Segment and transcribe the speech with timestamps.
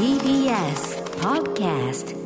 [0.00, 2.16] TBS Podcast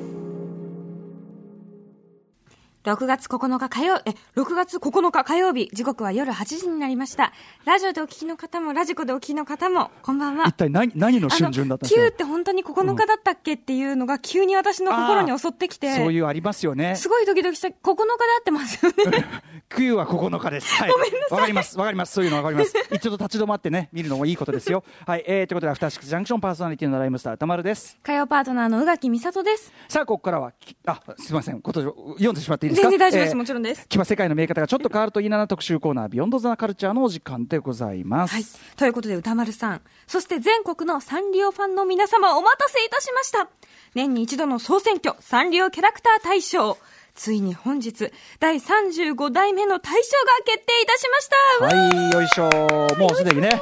[2.84, 7.32] 6月9日火曜、え、6月9日火曜日、時刻は夜8時になりました。
[7.64, 10.44] ラジオでお聞きの方も、ラジコでお聞きの方も、こんばんは。
[10.48, 16.94] 一体何何のあ瞬順だったんです9っかて本当に9日だったっけっていうのが急に私の心に襲ってきて、そういうありますよね。
[16.96, 19.24] すごいドキドキした、9日で合ってますよね。
[19.70, 20.74] 冬は9日です。
[20.74, 20.90] はい。
[20.90, 21.78] ごめんなさいわかります。
[21.78, 22.12] わかります。
[22.12, 22.74] そういうのわかります。
[22.92, 24.84] 一度立ち止まってね、見るのもいいことですよ。
[25.06, 25.24] はい。
[25.26, 27.98] えー、ということで、アフターシックスジャンクションパーソナリティのライムスター、たまるです。
[28.02, 29.72] 火曜パートナーの宇垣美里です。
[29.88, 31.62] さあ、ここからは、きあ、すみません。
[31.62, 32.90] こと読んでしまっていいですか？
[32.90, 33.86] 全然大丈夫です、えーもちろんです。
[33.92, 38.34] 今世界の見え方がちょっと変わるといいなな特集コーナー、ビヨンドザナカルチャーのお時間でございます。
[38.34, 38.44] はい。
[38.76, 43.48] ということで、歌丸さん、そして全国のサンリオファンの皆様、お待たせいたしました。
[43.94, 46.76] 年に一度の総選挙、サンリオキャラクター大賞。
[47.14, 48.10] ついに本日、
[48.40, 51.28] 第35代目の大賞が決定いたしまし
[51.70, 51.76] た。
[51.76, 52.96] はい、よいしょ。
[52.98, 53.60] もうすでにね。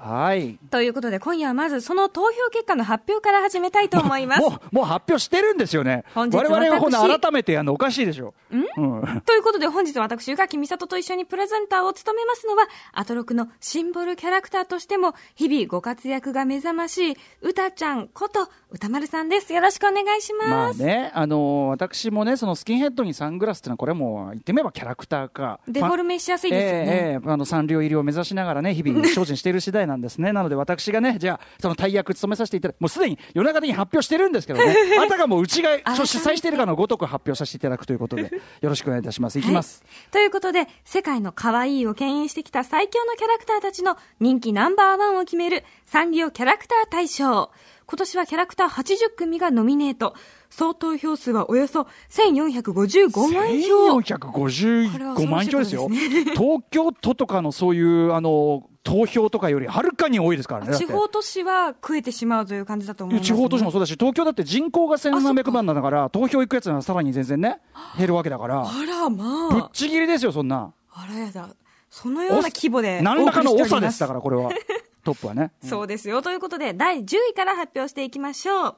[0.00, 0.58] はい。
[0.70, 4.40] ということで、今夜はまずその投票結果の発表から始めたいと思います。
[4.42, 6.04] もう、もう 発表してるんですよね。
[6.14, 8.32] 本日我々がほんな私改めてやるのおかしいでしょ。
[8.52, 8.62] うん？
[9.26, 19.52] ということで本日私、宇垣美里と一緒にプレゼンターを務めますのは、アトロクのシンボルキャラクターとしても、日々ご活躍が目覚ましい、歌ちゃんこと歌丸さんです。
[19.52, 20.82] よろしくお願いしまます。
[20.82, 25.58] あね、あのー私もね、そのスキンヘッドにサングラスっていうのは、これもう言ってみればキャラクターか。
[25.66, 26.86] デフォルメしやすいですよね。
[26.86, 30.32] ええええあのサンリオ入りを目指しながらね、日々精進している次第なんですね。
[30.32, 39.38] なので私がね、じゃあ、その大役務めさせていただもうすでに夜中的に発表してるんですけどね、 あたかもうちが主催しているかのごとく発表させていただくということで、 よろしくお願いいたします。
[39.38, 39.82] いきます。
[39.84, 47.50] はいということで、世界の可愛いを牽引してきた最強のキャラクターたちの人気ナンバーワンを決めるサンリオキャラクター大賞。
[47.86, 50.14] 今年はキャラクター80組がノミネート。
[50.50, 54.00] 総投票数はおよそ1455万票。
[54.00, 55.88] これは1455万票ですよ。
[55.88, 60.76] 恐ろしいこ東京都とかのそういう、あの、投票とかよりはるかに多いですからね。
[60.76, 67.60] 地方都市は食えてしまうという感じだと思います、地方都市もそうだし、東京だって人口があそっ1700か万なんだから、投票行くやつならさらに全然ね、
[67.98, 69.70] 減るわけだから、あらまぶっあ。
[69.72, 70.72] ちぎりですよ、そんな。
[70.92, 71.50] あらやだ。
[71.90, 73.00] そのような規模で。
[73.02, 74.50] 何らかの長です、だから、これは。
[75.04, 75.52] トップはね。
[75.62, 76.22] そうですよ。
[76.22, 78.76] ということで、第10位から発表していきましょう。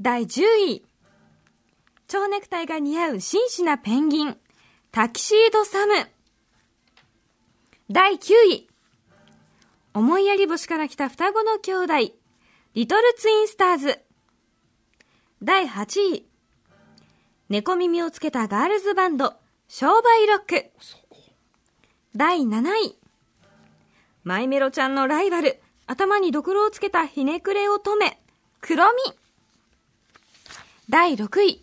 [0.00, 0.84] 第10位。
[2.08, 4.36] 蝶ネクタイが似合う紳士なペンギン。
[4.92, 5.94] タキシードサム。
[7.88, 8.68] 第9位。
[9.94, 12.14] 思いやり星から来た双子の兄弟。
[12.74, 14.00] リトルツインスターズ。
[15.40, 16.26] 第8位。
[17.48, 19.34] 猫耳をつけたガールズバンド。
[19.68, 20.70] 商売ロック。
[22.16, 22.98] 第7位。
[24.24, 28.18] マイメロちゃんのライバル、頭にドクロをつけたひねくれ乙女、
[28.60, 28.98] クロミ。
[30.90, 31.62] 第6位。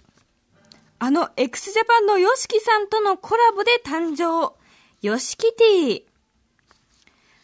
[1.00, 4.56] あの x ジャパンの YOSHIKI さんとのコラボで誕生、
[5.02, 6.13] ヨシキティ。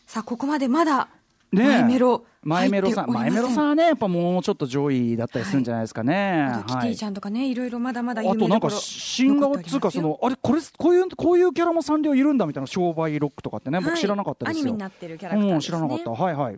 [0.09, 1.07] さあ、ここまでまだ、
[1.51, 2.25] ねえマイメロ。
[2.41, 6.49] マイメロさん、マイメロさんはね、やっぱもうちょっと上位だったりするんじゃないですかね。
[6.65, 14.63] キティちゃんとかね、いろいろまだまだあとなんか新顔っつうかそのあれこれこういうこういうキャラもサンリオいるんだみたいな商売ロックとかってね僕知らなかったですよ。
[14.63, 16.57] はいアニメになってるキャラクターねうん知らなかったはいはい。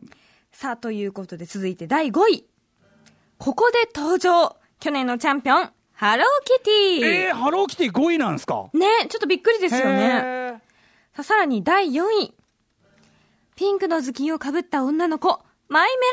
[0.53, 2.45] さあ、ということで続いて第5位。
[3.37, 4.55] ここで登場。
[4.79, 7.25] 去年のチャンピオン、ハローキティ。
[7.27, 8.69] えー、ハローキティ5位なんですか？
[8.73, 10.61] ねちょっとびっくりですよね。
[11.13, 12.33] さあさらに第4位。
[13.55, 16.05] ピンクの頭巾をかぶった女の子、マイメ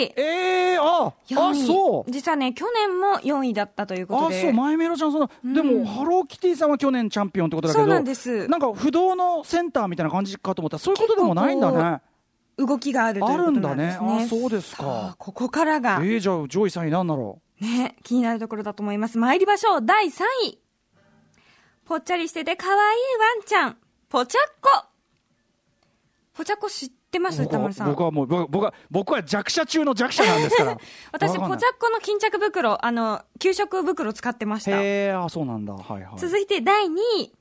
[0.00, 0.74] ロディー。
[0.74, 2.10] えー、ああ4位そう。
[2.10, 4.38] 実はね、去年も4位だったということで。
[4.38, 12.00] あそうマイメロちゃんその、でもハローキティさんは去年チャンピオンってことだけどそうなんですなんか不動のセンターみたいな感じかと思ったらそういうことでもないんだね
[12.56, 14.00] 動きがあるということなんですね。
[14.00, 19.16] あるんだねあそうですかここからが、えー、じゃあ上位3位なんだろね、気になるところだと思います。
[19.16, 19.84] 参りましょう。
[19.84, 20.58] 第3位。
[21.84, 23.76] ぽっちゃりしてて可愛いワンちゃん、
[24.08, 24.93] ぽちゃっこ。
[26.36, 27.90] ぽちゃっこ知ってまうす歌丸さん。
[27.90, 30.78] 僕はもう僕僕は僕は弱者中の弱者なんですから。
[31.12, 31.50] 私、わかんない。
[31.50, 34.72] ぽちゃっこの巾着袋、あの、給食袋使ってました。
[34.72, 35.74] へえあそうなんだ。
[35.74, 36.18] はいはい。
[36.18, 37.32] 続いて第2位。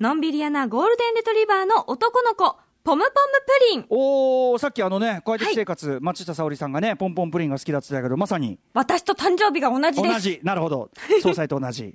[0.00, 3.86] のんびり屋なゴールデンレトリバーの男の子、ポムポムプリン。
[3.90, 8.58] おおさっきあのね小出生活、松下沙織さんがねポンポンプリンが好きだって言ってたけどまさに。
[8.72, 10.14] 私と誕生日が同じです。
[10.14, 10.40] 同じ。
[10.42, 10.90] なるほど。
[11.20, 11.94] 総裁と同じ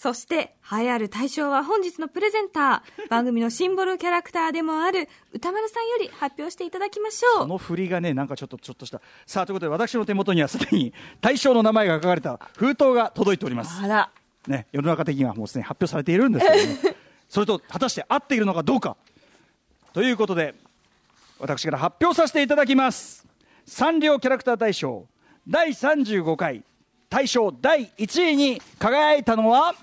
[0.00, 7.40] そして、栄えある大賞は本日のプレゼンター、 番組のシンボルキャラクターでもある歌丸さんより発表していただきましょう。
[7.40, 9.00] この振りがねなんかちょっとちょっとした。
[9.26, 13.82] さあということで私の手元にはすでに大賞の名前が書かれた封筒が届いております。
[13.82, 14.10] あら。
[14.46, 16.96] ね世の中的にはもうすでに発表されているんですけどね。
[17.28, 18.96] それと果たして合っているのかどうか。
[19.94, 20.54] ということで
[21.40, 23.26] 私から発表させていただきます。
[23.66, 25.06] サンリオキャラクター大賞
[25.48, 26.62] 第35回
[27.10, 29.74] 大賞第1位に輝いたのは？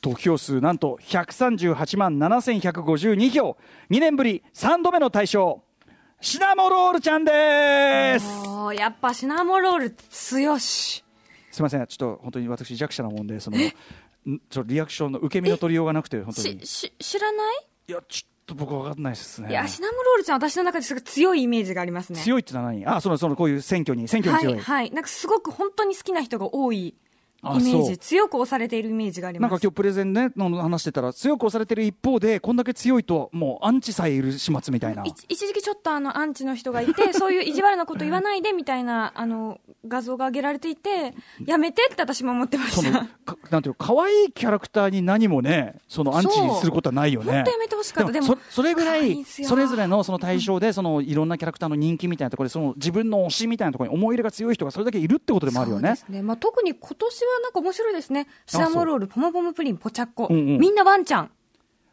[0.00, 3.56] 得票数なんと138万7152票。
[3.90, 5.62] 2年ぶり3度目の大賞。
[6.20, 8.26] シナモロールちゃんです。
[8.76, 11.02] やっぱシナモロール強し。
[11.50, 11.86] すみません。
[11.86, 14.40] ちょっと本当に私弱者なもんでそのん？
[14.48, 16.64] ちょリアクションの受け身の取りようがなくて本当に。
[16.64, 17.66] し、し、知らない？
[17.88, 22.18] いやちょっと僕わかんないですねいや、シナモロールちゃん私の中ですごい強いイメージがありますね。
[22.20, 22.84] 強いってのは何？
[22.86, 24.90] あそのそのこういう選挙に選挙に強い、はい、はい。
[24.90, 26.96] なんかすごく本当に好きな人が多い
[27.42, 27.98] イメあージ。
[27.98, 29.50] 強く押されているイメージがあります。
[29.50, 35.04] なんか今日プレゼンねの話してたら強く押されてる一方でこんだけ強いともうアンチさえいる始末みたいな。
[35.04, 41.14] 一一時期ちょっとあのアンチの人がいて そういう意地悪なこと言わないでみたいなあの画像が上げられていて
[41.44, 43.06] やめてって私も思ってました。
[43.24, 46.30] かなんていうの可愛いキャラクターに何もねそのアンチ
[46.60, 47.32] することはないよね。
[47.32, 48.12] 本当やめてほしかった。
[48.12, 55.94] でもそそれぐらいそれぞれのその対象でそのいろんなキャラクターの人気みたいなところでその自分の推しみたいなところに思い入れが強い人がそれだけいるってことでもあるよね。
[56.08, 58.26] ね、まあ、特に今年はなんか面白いですね。
[58.46, 60.58] シナモロールポモポモプリンポチャッコ、うんうん。
[60.58, 61.30] みんなワンちゃん。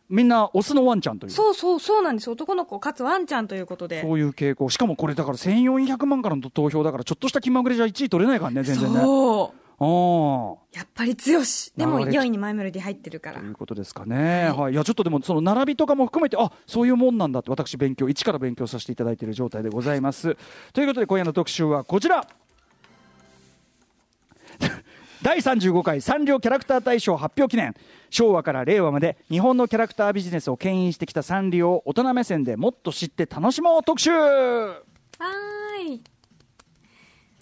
[0.08, 1.32] みんなオスのワンちゃんという。
[1.32, 2.30] そうそうそうなんです。
[2.30, 4.02] 男の子かつワンちゃんということで。
[4.02, 4.70] そういう傾向。
[4.70, 9.00] しかもこれだから1400万からの投票だからちょっとした気まぐれじゃ1位取れないからね全然ね。
[9.02, 9.66] そう。
[9.78, 10.78] ああ。
[10.78, 11.74] やっぱり強し。
[11.76, 13.40] でも流れ4位にマイメロディ入ってるから。
[13.40, 14.74] ということですかね、はい。
[14.74, 20.38] い、やちょっとでもその並びとかも含めてあそういうもんなんだって私勉強一から勉強させていただいている状態でございます。
[20.72, 22.28] ということで今夜の特集はこちら
[25.22, 27.74] 第35回サンリオキャラクター大賞発表記念
[28.10, 34.82] 昭和から令和まで日本のキャラクタービジネスを牽引してきたサンリオを大人目線でもっと知って楽しもう特集は
[35.88, 36.02] い。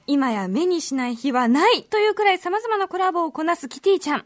[0.06, 4.25] 今や目にしない日はないというくらい様々なコラボをこなすキティちゃん。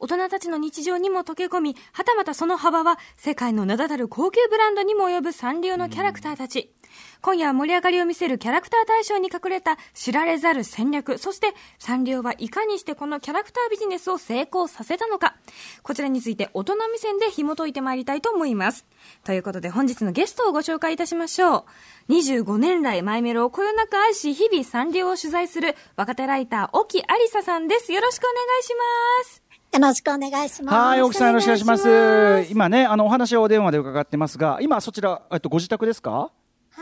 [0.00, 6.72] 大人たちの日常にも溶け込み、はたまたその幅は世界の名だたる高級ブランドにも及ぶサンリオのキャラクターたち。
[7.20, 15.34] 今夜は盛り上がりを見せるキャラクター大賞に隠れた知られざる戦略、そしてサンリオはいかにしてこのキャラクタービジネスを成功させたのか。
[15.82, 18.86] こちらについて大人目線で紐解いてまいりたいと思います。
[19.24, 21.66] ということで本日のゲストをご紹介いたしましょ
[22.08, 22.12] う。
[22.12, 27.92] 25年来マイメロをこよなく愛し、日々サンリオを取材する若手ライター、沖ありささんです。
[27.92, 29.42] よろしくお願いします。
[29.74, 30.74] よろしくお願いします。
[30.76, 36.30] はい奥さんよろしくお願いしますお願いします今ねあのお話をお電話で伺ってますが今そちらえっとご自宅ですか？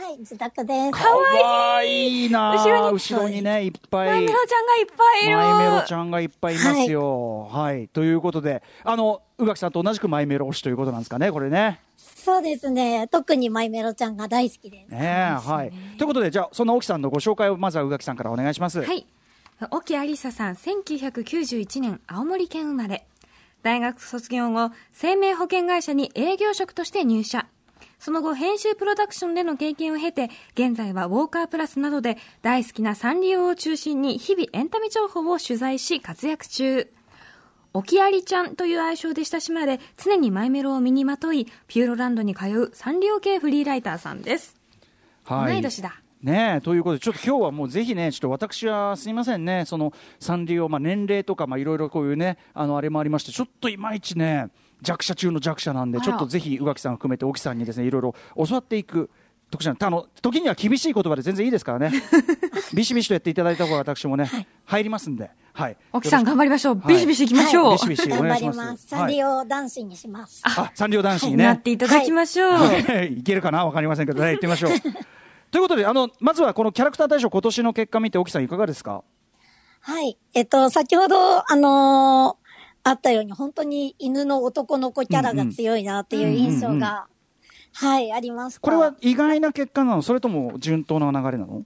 [0.06, 0.92] はい、自宅です。
[0.92, 5.36] かわいいな後ろに後ろにねいっぱいマイメロちゃんがいっぱいいる。
[5.36, 7.48] マイメロちゃんがいっぱいいますよ。
[7.50, 11.80] はい、ということで、あの宇垣さんと同じくマイメロ推しということなんですかね、これね。
[11.96, 13.08] そうですね。
[13.08, 14.94] 特にマイメロちゃんが大好きです。
[14.94, 15.72] ねえはい。
[15.98, 18.82] ということで、じゃあ、そんな沖さんのご紹介をまずは宇垣さんからお願いします。
[18.82, 19.08] はい。
[19.72, 23.08] 沖ありささん、1991年、青森県生まれ。
[23.64, 27.48] 大学卒業後、生命保険会社に営業職として入社。
[27.98, 36.88] その後、編集プロダクションでの経験を経て、現在はウォーカープラスなどで大好きなサンリオを中心に日々エンタメ情報を取材し活躍中。
[37.72, 44.56] 沖ありちゃんという愛称で親しまれ、常にマイメロを身にまとい、ピューロランドに通うサンリオ系フリーライターさんです。
[45.24, 45.52] はい。
[45.52, 46.00] 同い年だ。
[46.22, 54.48] ねえということで、ちょっと今日はもうぜひね、ちょっと私はすみませんね、そのサンリオ、まあ、年齢とか、まあ、いろいろこういうね、あのあれもありまして、ちょっといまいちね、
[54.82, 59.10] 弱者中の弱者なんで、ちょっとぜひ宇垣さん含めて、沖さんにですね、いろいろ教わっていく。
[59.48, 61.92] 特殊なあの時には厳しい言葉で全然いいですからね、
[62.74, 64.28] ビシビシとやっていただいた方が私もね、
[64.66, 66.80] 入りますんで、はい、沖さん頑張りましょう。
[66.80, 67.72] はいビシビシ行きましょう。
[67.74, 68.58] ビシビシお頑張願いします。
[68.58, 68.86] ります。
[68.88, 70.42] サンリオ男子にします。
[70.44, 71.44] あ、サンリオ男子にね。
[71.44, 72.52] なっていただきましょう。
[73.06, 73.64] いけるかな？
[73.64, 74.70] わかりませんけど、ね、行ってみましょう。
[75.52, 79.04] ということで、あの、まずはこのキャラクター大賞今年の結果見て、沖さんいかがですか？
[79.80, 80.18] はい。
[80.34, 81.16] えっと、先ほど、
[81.48, 82.45] あのー
[82.88, 87.08] あったように、本当に犬の男の子キャラが強いなっていう印象が、
[87.72, 88.60] はい、ありました。
[88.60, 90.02] これは意外な結果なの？
[90.02, 91.64] それとも順当な流れなの？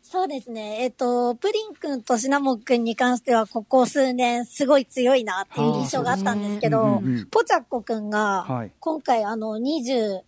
[0.00, 0.78] そうですね。
[0.80, 10.20] えっと、プリン君とシナモン君に関しては、ここ数年、すごい強いなっていう印象があったんですけどポチャッコ君がはい、今回、あの、20、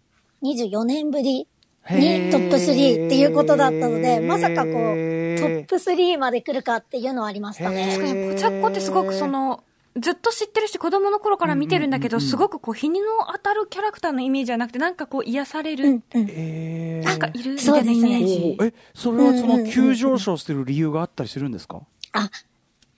[0.42, 1.48] 24年ぶり
[1.84, 7.96] へにートップ3っていうことだったので、まさかこう、トップ3まで来るかっていうのはありましたへね。
[7.96, 9.64] 確かにポチャッコってすごくその
[9.99, 12.30] ずっと知ってるし子供の頃から見てるんだけど、うんうんうんうん。
[12.30, 16.26] すごくこう日にの当たるキャラクターのイメージじゃなくてなんかこう癒される、うんうん。
[16.30, 17.06] えー。
[17.06, 21.80] なんかいるみたそういなイですねメージ、え、それはそうんうんうんの急上昇してる理由があったりするんですか？
[22.12, 22.30] あ、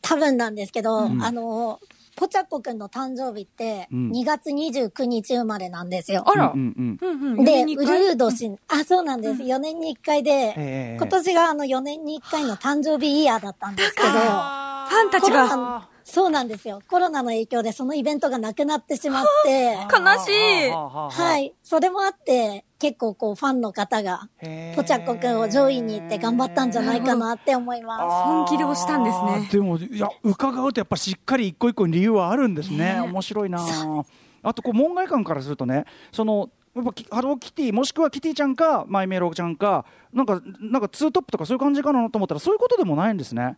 [0.03, 1.23] 多分なんですけど、ん。
[1.23, 1.81] あの、
[2.15, 4.11] ポチャッコ君の誕生日って、うん。
[4.11, 6.25] 2月29日生まれなんですよ。
[6.27, 7.11] あら、うんうんうん。
[7.11, 9.43] うんうん、で、ウルー年、あ、そうなんです。
[9.43, 11.03] 4年に1回で、えー。
[11.03, 16.83] 今年があの4年に1回の誕生日イヤーだったんですけど、ファンたちがナ、そうなんですよ。
[16.89, 21.55] コロナの影響でそのイベントがなくなってしまって、 悲しいははい。
[21.63, 24.29] それもあって、結構こうファンの方が、
[24.75, 28.03] ポチャッコくんを上位に行って頑張ったんじゃないかなって思います。
[28.25, 33.61] 本気で押したんですねでもいや伺うとやっぱしっかり一個一個に理由はあるんですね面白いな
[34.43, 43.57] あとこう門外観からするとねそのやっぱきハローキティもしくはキティちゃんかマイメロちゃんかなんかなんかツートップとかそういう感じかなと思ったらそういうことでもないんですね。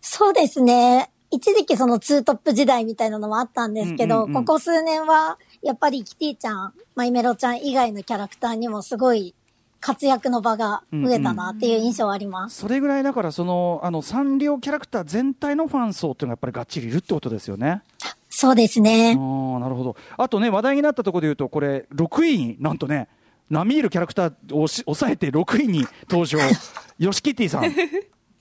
[0.00, 1.10] そうですね。
[1.32, 9.34] 一時期そのツートップ時代みたいなのもあったんですけど、うんうんうんここ数年は、やっぱりキティちゃん、マイメロちゃん以外のキャラクターにもすごい
[9.80, 12.58] 活躍の場が増えたなっていう印象はあります。
[12.60, 17.82] それぐらいだからそのあのサンリオキャラクター全体のファン層っていうのがやっぱりがっちりいるってことですよね。
[18.28, 19.12] そうですあね。
[19.18, 19.96] ーなるほど。
[20.16, 23.08] あとね話題になったところで言うとこれ6位になんとね
[23.50, 26.38] 並みいるキャラクターをし抑えて6位に登場
[26.98, 27.62] ヨシキティさん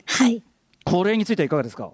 [0.06, 0.42] はい。
[0.86, 1.92] これについてはいかがですか？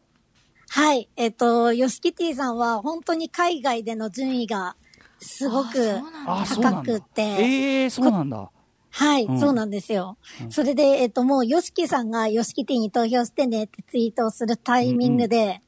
[0.69, 1.09] はい。
[1.15, 4.75] えっと、ヨシキティさんは本当に海外での順位が
[5.19, 8.50] すごくあーそうなんだ高くて、えー、そうなんだ。
[8.89, 10.17] はい、うんそうなんですよ。
[10.50, 15.62] それで、えっと、もう、ヨシキさんがヨシキティに投票してねってツイートをするタイミングで、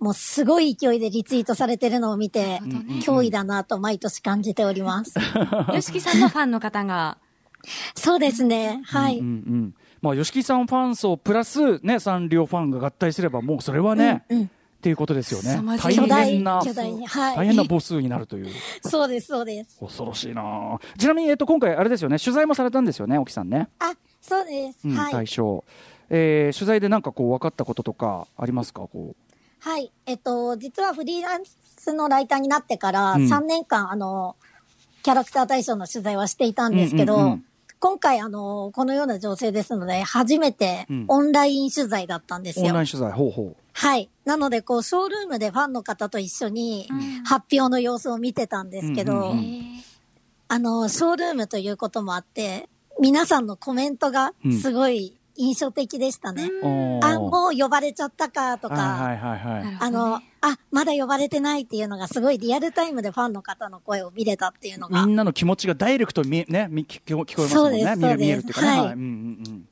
[0.00, 2.60] もうすごい勢いでリツイートされてるのを見て、
[3.00, 5.14] 脅威だなと毎年感じております。
[5.72, 7.16] よしきさんのファンの方が。
[7.94, 8.82] そうですね。
[8.84, 9.18] はい。
[9.18, 9.74] うんうん。
[10.04, 18.48] まあ、吉木さんファン層プラス、ね、サンリオファンが合体すれば、もうそれはね、うんうんっていうことですよね大い変な、はい大変な母数になるという。
[18.86, 19.78] そうです、そうです。
[19.80, 23.70] 恐ろしいなあちなみに、えっと、今回、あれですよね、取材もされたんですよね、沖さんね。
[23.78, 24.80] あ、そうです。
[24.84, 25.24] うん、はい対。
[25.24, 25.64] 象。
[26.10, 28.82] えー取材でなんかこう、分かったこととかありますか？
[28.82, 29.14] こ
[29.60, 29.90] はい。
[30.04, 31.44] えっと、実はフリーラン
[31.78, 34.36] スのライターになってからうん3年間、あの、
[35.02, 37.44] キャラクター大賞の取材はしていたんですけど、うんうんうん
[37.80, 42.62] 今回、あの、このような情勢ですので、初めてうんオンライン取材だったんですう。
[42.62, 42.74] オンよ。
[42.74, 44.08] ライン取材、ほうほはい。
[44.24, 46.88] なので、こう、ショールームでファンの方と一緒に
[47.24, 49.64] 発表の様子を見てたんですけど、うんうんうん
[50.46, 52.68] あの、ショールームということもあって、
[53.00, 56.50] 皆さんのコメントがすごい印象的でしたね。
[57.02, 59.76] あ、もう呼ばれちゃったかとか、はいはいはいはい。
[59.80, 60.22] あの、あ、
[60.70, 65.04] まだ呼ばれてないっていうのがすごいリアルタイムでファンの方の声を見れたっていうのが。
[65.06, 67.84] みんなの気持ちがダイレクトに見え、ね、み聞こ聞こえますもんね。
[67.84, 68.66] そうです見える見えるっていうかね。
[68.66, 68.94] そうですはい。
[68.94, 69.68] うんうんうん。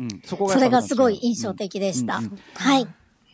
[0.00, 2.18] うん、そこがそれがすごい印象的でした。
[2.18, 2.88] うんうんうんはい。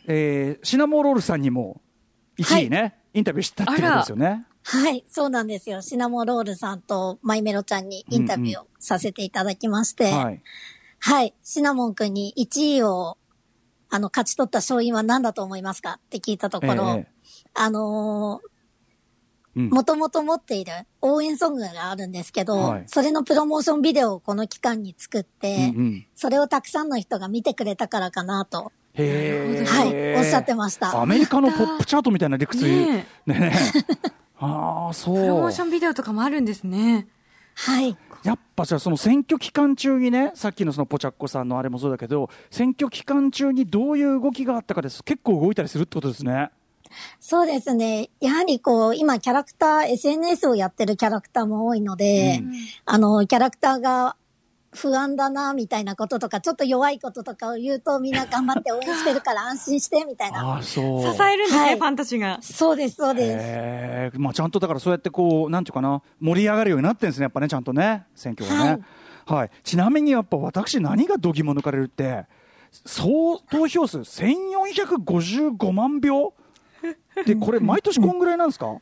[0.07, 1.81] えーシナモロールさんにも
[2.39, 4.45] 1位ね、インタビューしたってことですよね。
[4.63, 5.81] はい、そうなんですよ。
[5.81, 10.41] シナモロールさんとマイメロちゃんにインタビューをさせていただきまして、はい。
[10.99, 13.17] はい、シナモンくんに1位を、
[13.89, 17.07] あの、勝ち取った勝因は何だと思いますかって聞いたところ、ええ
[17.53, 18.41] あの
[19.55, 28.71] うんー、もともと持っている応援ソングがあるんですけど、はいそれのプロモーションビデオをこの期間に作って、うんうんそれをたくさんの人が見てくれたからかなと。
[28.95, 30.99] はい、おっしゃってました。
[30.99, 32.65] アメリカのポップチャートみたいな理屈。
[32.65, 33.53] ねねえ。
[34.39, 35.15] ああ、そう。
[35.15, 37.07] プロモーションビデオとかもあるんですね。
[37.53, 37.95] はい。
[38.23, 45.03] やっぱじゃあその選挙期間中にね、さっきのそのポチャッコさんのあれもそうだけど、選挙期間中にどういう動きがあったかです。
[45.03, 46.51] 結構動いたりするってことですね。
[47.19, 48.09] そうですね。
[48.19, 52.53] やはりこう、今キャラクター、SNS をやってるキャラクターも多いので、うん
[52.85, 54.15] あの、キャラクターが
[54.77, 60.53] 不安だな、みたいなこととか、ちょっと弱いこととかを言うと、みんな頑張って応援してるから安心して、みたいな。
[60.53, 61.01] ああ、そう。
[61.15, 62.39] 支えるんですね、はいファンたちが。
[62.41, 63.27] そうです、そうです。
[63.29, 68.83] へえ、まあ、ちゃんとだからそうやってこう、なんていうかな、盛り上がるようになってるんですね、やっぱね、ちゃんとね、選挙がね。
[69.25, 69.49] はい。
[69.63, 72.25] ちなみにやっぱ私、何が度肝抜かれるって、
[72.85, 76.33] 総投票数1455万票？
[77.25, 78.77] で、これ、毎年こんぐらいなんですか？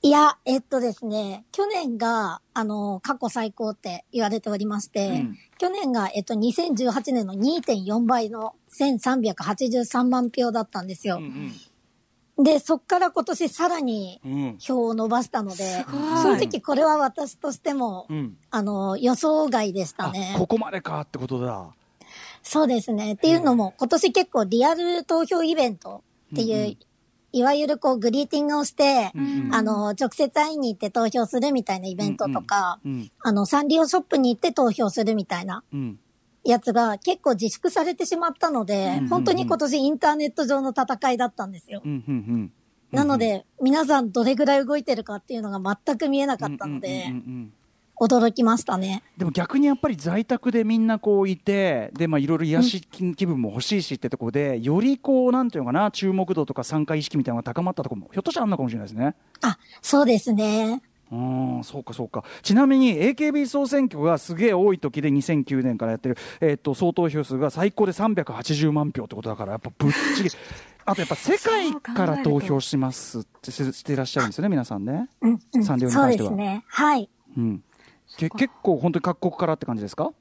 [0.00, 11.20] いや、えっとですね、去年が、あの、過去最高って言われておりまして、うん去年が、えっと、2018年の2.4倍の1383万票だったんですよ。
[12.38, 14.32] で、そっから今年さらにうん。
[14.32, 14.56] うん。
[14.60, 16.00] 票を伸ばしたので、ごい
[16.38, 18.36] 正直これは私としても、うん。
[18.52, 20.36] あの、予想外でしたあ、ね。
[20.38, 21.74] ここまでかってことだ。
[22.44, 23.14] そうですね。
[23.14, 26.78] っていうのも、今年結構リアル投票イベントっていう、うんうん
[27.32, 33.10] いわゆるこうグリーティングをして、うんあの、直接会いに行って投票するみたいなイベントとか、うん。
[33.20, 35.98] あの、サンリオショップに行って投票するみたいなうん。
[36.44, 41.82] やつが結構自粛されてしまったので、うん本当に今年インターネット上の戦いだったんですよ。
[41.84, 42.04] うん。
[42.06, 42.14] うん。
[42.14, 42.52] うん。
[42.90, 47.52] なので、皆さんどれぐらい動いてるかっていうのが全く見えなかったのでうんうんうんう、ん
[48.00, 49.02] 驚きましたね。
[49.16, 59.14] でも逆にやっぱり在宅でみんなこういて、で、まあいろいろ癒し気分も欲しいしってところで、よりこう、なんていうのかな、注目度とか参加意識みたいなのが高まったところも、ひょっとしたらあんのかもしれないですね。
[59.42, 60.82] あ、そうですね。
[61.10, 62.24] うん、そうかそうか。
[62.42, 70.36] ちなみに AKB 総選挙がすげえ多い時で2009年からやってる、えっと、総投票数が最高で380万票ってことだから、やっぱぶっちぎり。
[70.84, 75.08] あとやっぱ世界から投票しますってししていらっしゃるんですよね、皆さんね。
[75.20, 75.64] うん、うん。
[75.64, 76.64] サンリオにそう関してはですね。
[76.66, 77.08] はい。
[77.36, 77.62] うん。
[78.18, 80.12] け結構本当に各国からって感じですか？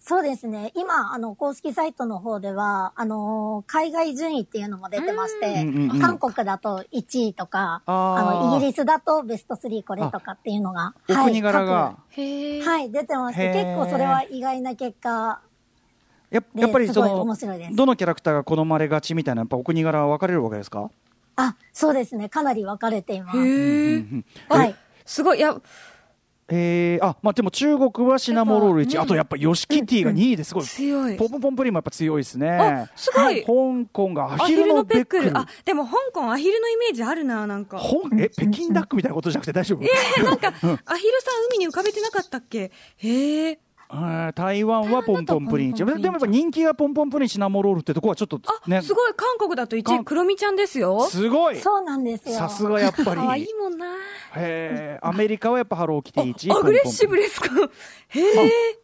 [0.00, 0.72] そうですね。
[0.74, 5.64] 今、あの、公式サイトの方では、あのー海外順位っていうのも出てまして、
[6.00, 12.60] 韓国だと1位とか、あの、イギリスだとベスト3これとかっていうのが、お国柄が、へえ。
[12.64, 15.40] 各はい、出てまして、結構それは意外な結果、
[16.30, 17.76] ややっぱりそですごいの面白いです。
[17.76, 20.90] どのキャラクターが好まれがちみたいなやっぱお国柄は分かれるわけですか、
[21.36, 22.28] あ、そうですね。
[22.28, 23.38] かなり分かれています。
[24.48, 24.76] はい。
[25.04, 25.38] すごい。
[25.38, 25.56] いや、
[26.54, 31.16] えー、あまあでも中国はシナモロール1、やっぱねあとやっぱヨシキティが2位ですごい、強い。
[31.16, 32.50] ポンポンポンプリンもやっぱ強いですね。
[32.50, 33.42] あ、すごい。
[33.42, 35.22] 香港がアアヒルののベックル。
[35.22, 35.38] ペックル。
[35.38, 37.80] あ、でも香港アヒルのイメージあるな、なんか。
[38.18, 42.70] え北京ダックみたいなことじゃなくて大丈夫、え、なんか、アヒルさん海に浮かべてなかったっけ？
[42.98, 43.52] へえ。
[43.52, 43.71] あー
[44.34, 49.12] 台湾はポンポンプリン台湾だとポンポンプリンでもやっぱ人気がポンポンプリンシナモロールってとこはちょっとあ、ねすごい。
[49.14, 51.06] 韓国だと1位、クロミちゃんですよ。
[51.08, 52.34] すごいそうなんですよ。
[52.36, 53.86] さすがやっぱ可愛いもんな。
[54.36, 57.48] へーアメリカはやっぱハローキティ1位アグレッシブポンポンプリンですか。
[58.08, 58.78] へえ。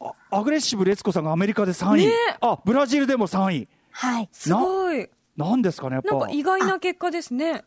[0.00, 4.28] あアグレッシブレツコさんがアメリカで3位、ねあブラジルでも3位はい。
[4.30, 5.08] すごい。
[5.36, 7.64] なんですかねやっぱなんか意外な結果ですね。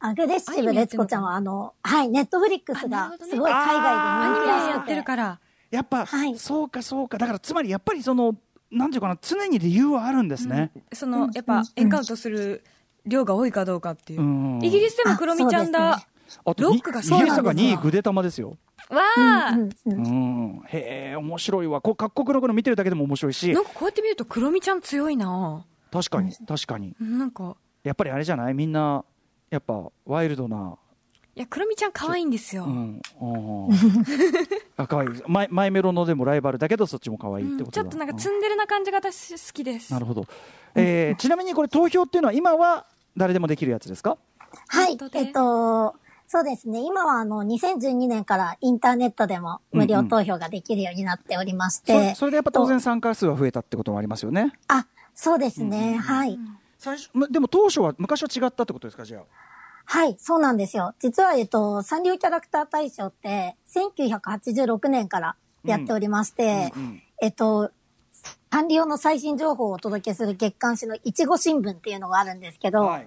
[0.00, 4.70] アグレッシブレツコちゃんは、あの、はい、ネットフリックスがすごい海外でアニメ人気らしくて。
[4.70, 5.40] やってるから。
[5.70, 6.38] やっぱ、はい。
[6.38, 7.18] そうかそうか。
[7.18, 8.36] だからつまりやっぱりその
[8.70, 12.62] なんていうかな常に理由はあるんですね、その、やっぱ、エンカウントする
[13.06, 14.20] 量が多いかどうかっていう。
[14.20, 14.58] うん。
[14.62, 14.66] う。
[14.66, 16.06] イギリスでもクロミちゃんだ。
[16.44, 18.58] あとロックがイギリスがそうなんですよ2位グデタマですよ。
[18.90, 19.00] わ
[19.48, 19.52] あ。
[19.52, 19.60] うん。
[19.60, 20.02] うんううん
[20.58, 21.80] んへえ面白いわ。
[21.80, 23.52] こう各国のこの見てるだけでも面白いし。
[23.54, 25.64] なんかこうやって見るとクロミちゃん強いな。
[25.90, 26.94] 確かに確かに。
[27.00, 28.54] なんか、やっぱりあれじゃない？
[28.54, 29.04] みんな
[29.48, 30.76] やっぱワイルドな
[31.38, 32.64] いや、クロミちゃん可愛いんですよ。
[32.64, 33.74] うんうん。
[34.76, 37.90] あ可愛いマイマイメロのでもライバルだけどそっちも可愛いってことだ、うん。
[37.90, 39.92] ちょっとなんかツンデレな感じが私好きです。
[39.92, 40.26] なるほど、
[40.74, 44.18] えーちなみにこれ投票っていうのは今は誰でもできるやつですか？
[44.66, 44.98] はい。
[45.14, 45.94] えっと、
[46.26, 46.80] そうですね。
[46.80, 52.14] 今はあの、2012年からインターネットでも無料投票ができるようになっておりましそれて。
[52.16, 54.52] それでやっぱ当然参加数は増えたってこともありますよね。
[54.66, 55.98] あ、そうですね。
[55.98, 56.36] はい。
[56.78, 59.04] 最初までも当初は昔は違ったってことですか？
[59.04, 59.22] じゃあ
[59.90, 60.94] はい、そうなんですよ。
[60.98, 67.70] 実は、えっと、サンリオキャラクター大賞って、1986年からやっておりまして、うんうんえっと、
[68.52, 73.00] サンリオの最新情報をお届けする月刊誌のいちご新聞っていうのがあるんですけど、は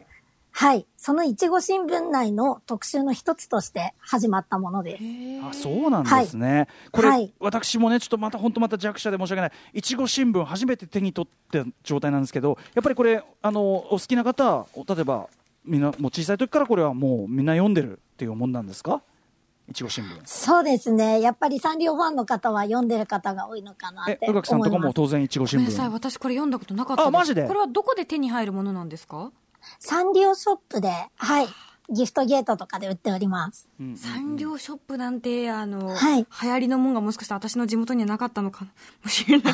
[0.53, 5.03] はいい、そのいちご新聞内の特集の一つとして始まったものです。
[5.47, 7.31] あそうなんですね、これ、はい。
[7.39, 9.51] 私もねちょっとまた本当また弱者で申し訳ない。
[9.73, 15.29] いちご新聞初めて手に取った状態なんですけどやっぱりこれあのお好きな方は例えば
[15.65, 19.01] みんなもう小さい時からこれはもうみんな読んでるっていうもんなんですか？
[19.69, 21.21] いちご新聞そうですね。
[21.21, 24.41] やっぱりサンリオファンの方は読んでる方が多いのかなってえ宇思います。
[24.41, 27.07] 垣さんとかも当然いちご新ごめんなさい、聞私これ読んだことなかったです。
[27.07, 27.47] あマジで？
[27.47, 29.31] これはどこで手に入るものなんですか？
[29.79, 31.47] サンリオショップで、はい、
[31.89, 33.69] ギフトゲートとかで売っております。
[33.79, 38.65] うんサンリオショップなんて、あの、はい流行りのもんがもしかしたら私の地元にはなかったのか
[39.03, 39.53] もしれない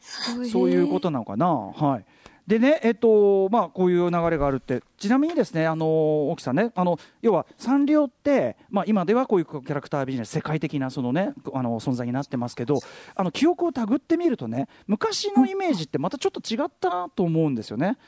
[0.48, 1.46] そういうことなのかな？
[1.48, 2.04] はい。
[2.50, 12.80] でね、えっと、まあ、こういう流れがあるって、ちなみにですね、あの、沖さんね、あの、要は、サンリオって、まあ、今ではこういうキャラクタービジネス、世界的な、そのね、あの、存在になってますけど、
[13.14, 17.98] あの、記憶をたぐってみるとね、昔のイメージってまたちょっと違ったなと思うんですよね。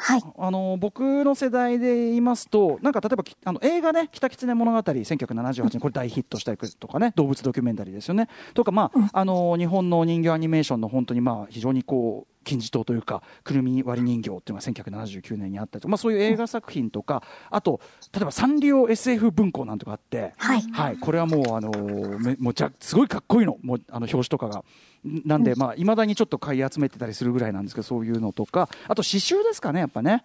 [0.00, 0.22] はい。
[0.38, 8.28] あの僕の世代で言いますと、なんか例えばきあの映画ね、北狐物語、1978年、これ大ヒットしたりとかね、動物ドキュメンタリーですよね。
[8.54, 17.80] とか、まあ、あの日本の人形アニメーションの本当にまあ非常にこう、金字塔というか、くるみ割り人形っていうのが1979年にあったりとか、まあ、そういう映画作品とか、あと、
[18.12, 20.62] 例えばサンリオ SF 文庫なんとかあって、はい。
[20.72, 21.70] はい、これはもう、あの
[22.18, 24.64] めもうじゃすごいかっこいいの、もうあの表紙とかが。
[25.04, 30.24] なんで、まあ、未だにちょっと買い集めてたりするぐらいなんですけど、そういうのとか、あと詩集ですかね、やっぱね。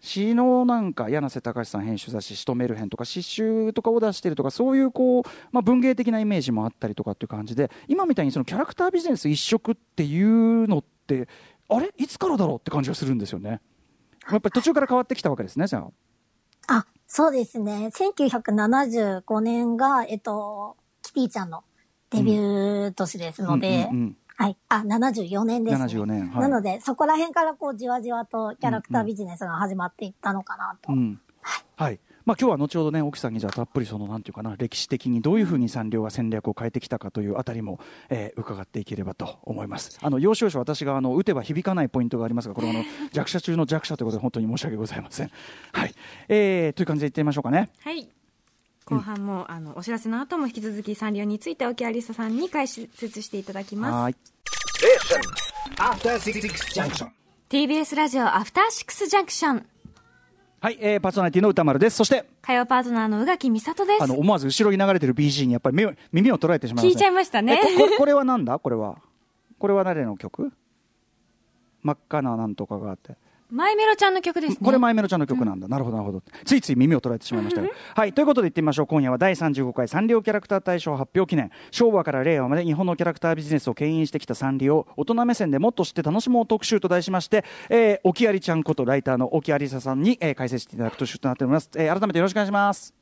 [0.00, 11.28] 詩のなんか柳瀬隆さん編集雑誌「シトメルヘン」とか詩集とかを出してるとかそういうこう、まあ、文芸的なイメージもあったりとかっていう感じで今みたいにそのキャラクタービジネス一色っていうのって
[11.68, 11.92] あれ？
[11.96, 12.56] いつからだろう？
[12.58, 13.60] って感じがするんですよね。
[14.30, 16.78] やっぱり途中から変わってきたわけですねじゃあ。
[16.78, 17.90] あ、そうですね。
[17.94, 21.64] 1975年が、えっと、キティちゃんの
[22.10, 24.56] デビュー年ですので、うんうんうんはい。
[24.68, 25.84] あ、74年です、ね。
[25.84, 30.92] 74年はいなので、そこら辺からこう、じわじわとキャラクタービジネスが始まっていったのかなと。
[30.92, 31.20] うん
[31.76, 45.30] はいまあ、今日は後ほどね沖さんにじゃあたっぷりそのなんていうかな歴史的にどういうふうに産業が戦略を変えてきたかというあたりも、えー伺っていければと思いますあの要所要所私があの打てば響かないポイントがありますがこれはあの弱者中の弱者ということで本当に申し訳ございません
[45.72, 45.94] はい、
[46.28, 48.08] えー、という感じでいってみましょうかねはい。
[48.84, 53.92] 後半も、あの、お知らせの後も引き続きサンリオについて沖有沙さんに解説していただきます。
[53.92, 54.14] はい.
[57.50, 59.66] TBS ラジオアフターシックスジャンクション。
[60.60, 61.96] はい、えー、パーソナリティの歌丸です。
[61.96, 64.02] そして火曜パートナーの宇垣美里です。
[64.02, 64.06] あ。
[64.08, 67.60] の思わず後ろに流れてる BG にやっぱり目を耳を捉えてしまいました聞いちゃいましたね。
[67.64, 68.58] えこ これはなんだ？
[68.58, 68.96] これは。
[69.60, 70.52] これは誰の曲？
[71.84, 73.14] 真っ赤ななんとかがあって
[73.50, 74.58] マイメロちゃんの曲ですね。
[74.62, 76.22] これマイメロちゃんの曲なんだ、なるほどなるほど。
[76.44, 78.12] ついつい耳を捉えてしまいましたがはい。
[78.12, 78.86] ということでいってみましょう。
[78.86, 81.50] 今夜は第35回サンリオキャラクター大賞発表記念。
[81.70, 92.94] 昭和から令和まで日本のキャラクタービジネスを牽引してきたサンリオ大人目線でもっと知って楽しもう特集と題しまして、えー、沖有ちゃんことライターの沖有沙さんに、えー、解説していただく特集となっております、えー、改めてよろしくお願いします。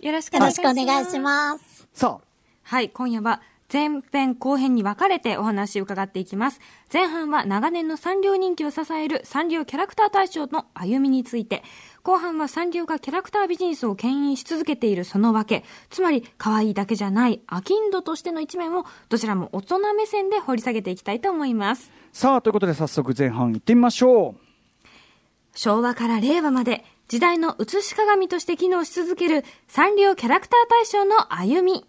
[0.00, 0.76] よろしくおよろし願いします。
[0.76, 1.88] くお願いします。
[1.92, 2.26] さあ。
[2.62, 3.40] はい、今夜は
[3.72, 6.60] 前編後編に分かれてお話を伺っていきます。
[6.92, 11.62] 前半は長年のサンリオ人気を支えるサンリオキャラクター大賞の歩みについて、
[12.04, 21.90] 後半はサンリオがキャラクタービジネスを牽引し続けているその訳、つまり可愛いだけじゃないアキンドとしての一面をどちらも大人目線で掘り下げていきたいと思います。
[22.12, 24.46] さあということで早速前半行ってみましょう
[25.54, 31.84] 昭和から令和まで時代の映し鏡として機能し続けるサンリオキャラクター大賞の歩み。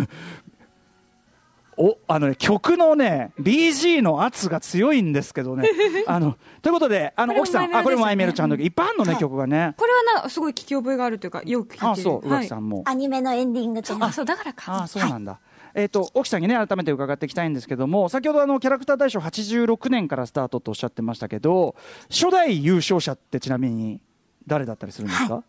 [1.78, 5.68] おあのね曲のね BG の圧が強いんですけどね。
[6.06, 8.88] あのということであのこれも沖さんあこれもマイメロちゃんの曲いっぱい。
[8.88, 9.74] あるのね、曲がね。
[9.76, 11.90] これはなすごい聞き覚えがあるというか、よく聞いてる。
[11.90, 14.84] あそう宇はさんも、アニメのエンディングとあ、そう、だからか。
[14.84, 15.38] あそうなんだ、
[15.74, 21.76] えっ、と沖さんにね改めて伺っていきたいんですけども先ほどあのキャラクター大賞86年からスタートとおっしゃってましたけど
[22.08, 24.00] 初代優勝者ってちなみに
[24.46, 25.44] 誰だったりするんですか、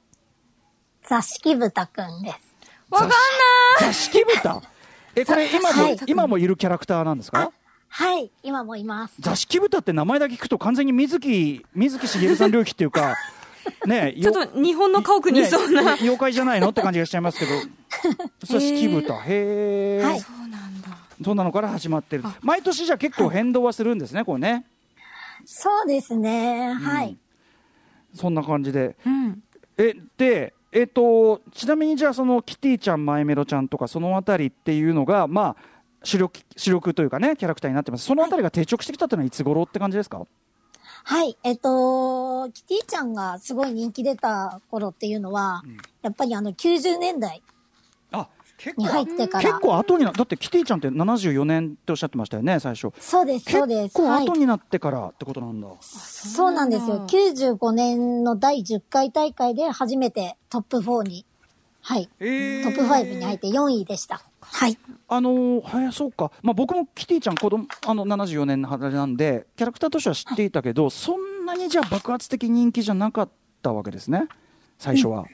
[1.08, 2.47] 座敷豚くんです。
[2.90, 3.18] わかんない。
[3.88, 4.62] 座敷豚？
[5.16, 7.52] えこれ今も、はい今もいるキャラクターなんですか？
[7.90, 9.16] はい、今もいます。
[9.20, 13.16] 座敷豚って名前だけ聞くと完全に水木水木しげるさん領域っていうか
[13.88, 15.82] ねちょっと日本の家屋にいそうな。
[15.82, 17.52] ね妖怪じゃないのって感じがしちゃいますけど。
[18.46, 19.16] 座敷豚。
[19.22, 20.20] へえ、はい。
[20.20, 20.90] そうなんだ。
[21.24, 22.24] そんなのから始まってる。
[22.42, 24.66] 毎年じゃあ結構変動はするんですねこれね。
[25.46, 26.74] そうですね。
[26.74, 27.18] はい。
[28.14, 28.96] そんな感じで。
[29.06, 29.42] うん。
[29.78, 38.06] えでえっとちなみにじゃあそのキティちゃんマイメロちゃんとかそのあたりっていうのがまあ主力主力というかねキャラクターになってます。
[38.06, 40.28] そのあたりが定着してきたっていうのはいつ頃って感じですか？
[41.04, 41.36] はい。
[41.44, 45.64] えっと、キティちゃんがすごい人気出た頃っていうのは、
[46.02, 47.42] やっぱりあの90年代
[48.78, 49.50] に入ってから。
[49.50, 53.84] 結構後になだってキティちゃんって74年っておっしゃってましたよね最初そうです、そうです。
[53.84, 54.36] 結構はい後。
[54.36, 57.06] になってからってことなんだ、そうなんですよ。
[57.08, 61.26] 95年の第10回大会で初めてトップ4に、
[61.82, 62.10] はい。
[62.20, 64.22] えートップ5に入って4位でした。
[64.42, 64.78] はい。
[65.08, 73.30] あのーはいそうか、まあ、僕もキティちゃん子供あの74年の肌なんでキャラクターとしては知っていたけど、そんなにじゃあ爆発的人気じゃなかっ
[73.62, 74.28] たわけですね
[74.80, 75.26] 最初は、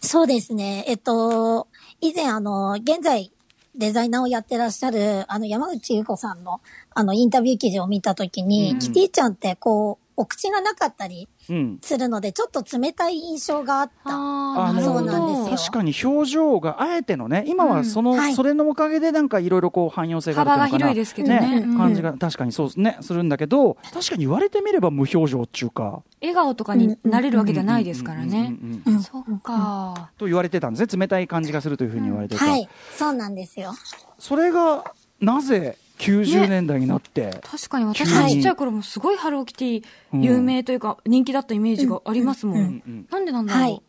[0.00, 0.84] そうですね。
[0.88, 1.68] えっと、
[2.04, 3.32] 以前あの、現在
[3.74, 8.78] デザイナーをやってらっしゃる、あの、山内優子さんの、あの、インタビュー記事を見たときに、うん。
[8.78, 11.78] キティちゃんってこう、お口がなかったりうん。
[11.82, 14.10] するので、ちょっと冷たい印象があった。
[14.10, 18.34] そうなんですよ確かに表情があえてのね今はその、うんはい。
[18.34, 20.78] それのおかげでなんかいろいろこう汎用性があるというのかな。
[20.78, 21.62] 幅が広いですけどね。
[21.66, 21.76] うん。
[21.76, 22.80] 感じが確かにそうです。
[22.80, 28.54] ねするんだけど確かに言われてみれば無表情っていうか笑顔とかになれるわけじゃないですからね。
[29.02, 30.10] そっか。
[30.16, 31.00] と言われてたんですね。
[31.00, 32.68] 冷たい感じがするというふうに言われてた、はい。
[32.96, 33.72] そうなんですよ。
[34.18, 34.84] それが
[35.20, 39.84] なぜ90年代になって、確かに私がちっちゃい頃もすごいハローキティ
[40.20, 42.58] 有名というか人気だったイメージがありますもん。
[42.58, 42.82] うん。
[42.86, 43.62] うんなんでなんだろう？
[43.62, 43.82] はい。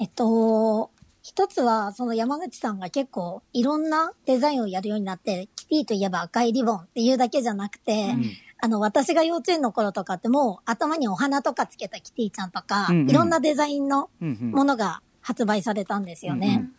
[0.00, 0.90] えっと、
[1.22, 8.24] 一つは、その山口さんが結構いろんなデザインをやるようになって、キティといえば赤いリボンっていうだけじゃなくて、ん。
[8.60, 13.10] あの、私が幼稚園の頃とかってもう頭にお花とかつけたキティちゃんとか、うんうん。
[13.10, 14.50] いろんなデザインのうんうん。
[14.52, 16.70] ものが発売されたんですようんね。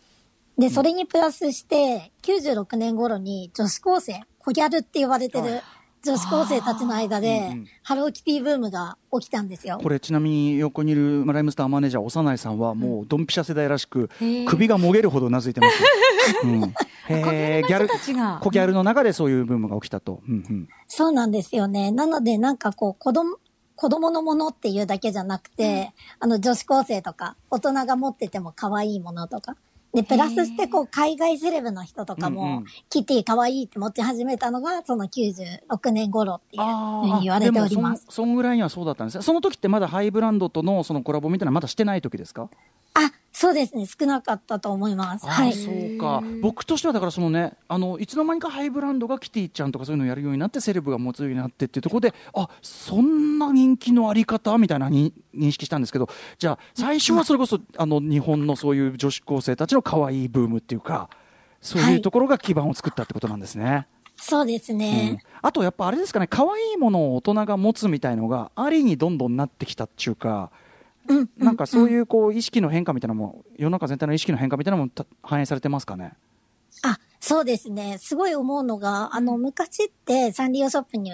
[0.59, 5.61] で、それにプラスして、96年頃に女子高生、コギャルって呼ばれてる
[6.03, 9.79] 女子高生たちの間うんでうん、ハローキティブームが起きたんですよ。
[9.81, 14.09] これちなみに横にいるライムスターマネージャー幼いさんはもうドンピシャ世代らしく
[14.47, 15.83] 首がもげるほどうなずいてます、
[16.43, 16.73] うん、
[17.07, 18.39] へーギャル小ギャルの人たちが。
[18.41, 20.69] 小ギャルの中でそういうブームが起きたと、うんうん。
[20.87, 21.91] そうなんですよね。
[21.91, 23.37] なので、なんかこう、子供、
[23.75, 29.55] 子供のものっていうだけじゃなくて、あの、女子高生とか、大人が持ってても可愛いものとか。
[29.93, 32.65] で、プラスして、こう、海外セレブの人とかも、うんうん。
[32.89, 38.01] キティ可愛いって持ち始めたのが、その96年頃っていうあふうに言われております。
[38.03, 39.23] でもそんぐらいにはそうだったんですね。
[39.23, 42.49] その時ってまだハイブランドとのそのコラボみたいなまだしてない時ですか？
[43.05, 43.85] あ、そうですね。
[43.85, 45.25] 少なかったと思います。
[45.25, 45.53] あはい。
[45.53, 61.09] そうか僕としてはだからそのねあのいつの間にかハイブランドがキティちゃんとかそういうのをやるようになってセレブが持つようになってっていうところであそんな人気のあり方みたいなに認識したんですけどじゃあ最初はそれこそあの日本のそういう女子高生たちの可愛いブームっていうか
[61.61, 63.87] そういうところが基盤を作ったってことなんですね。
[64.21, 65.23] そうですうんね。
[65.41, 70.51] あとやっぱあれですかね可愛いものを大人が持つみたいのがありにどんどんなってきたっていうか。
[71.07, 71.29] うん。
[71.37, 76.13] なんかそういうこう意識の変化みたいなのも世の中全体の意識の変化みたいなのもた反映されてますかね？
[76.83, 77.97] あ、そうですね。
[77.99, 81.13] すごい思うのが、あの、昔ってサンリオショップに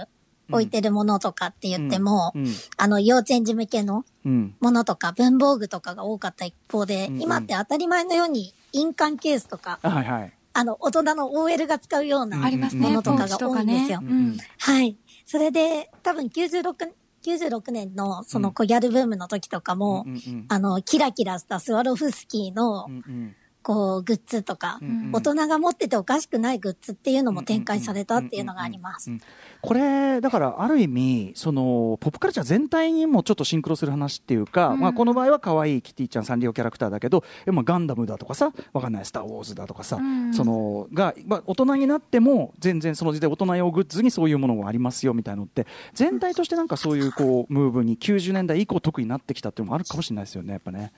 [0.52, 12.88] 置いてるものとかって言っても、うんうんあの、幼稚園児向けのうんものとか文房具とかが多かった一方で、うんうん今って当たり前のように印鑑ケースとか、あはいはいあの、大人の OL が使うようなうんありますね。
[12.88, 14.00] ものとかが多いんですよ。
[14.02, 14.98] うんはい。
[15.26, 16.91] それで、多分96、
[17.25, 23.35] 96年のそのコギャルブームの時とかも、うんうんあの、キラキラしたスワロフスキーのう、んうん。
[23.63, 29.09] こう、グッズとか、うん大人が持ってておかしくないグッズっていうのも展開されたっていうのがあります。
[29.09, 29.21] うん
[29.65, 34.80] これだからある意味そのポップカルチャー全体にもちょっとシンクロする話っていうか、うん。
[34.80, 40.34] まあ、この場合は可愛いキティちゃんサンリオキャラクターだけどでもガンダムだとかさわかんないスター・ウォーズだとかさ、うん。
[40.34, 50.91] そのが、まあ、大人になっても全然その時代大人用グッズにそういうものがありますよみたいなのって全体としてなんかそういうこうムーブに90年代以降特になってきたっていうのもあるかもしれないですよねやっぱね。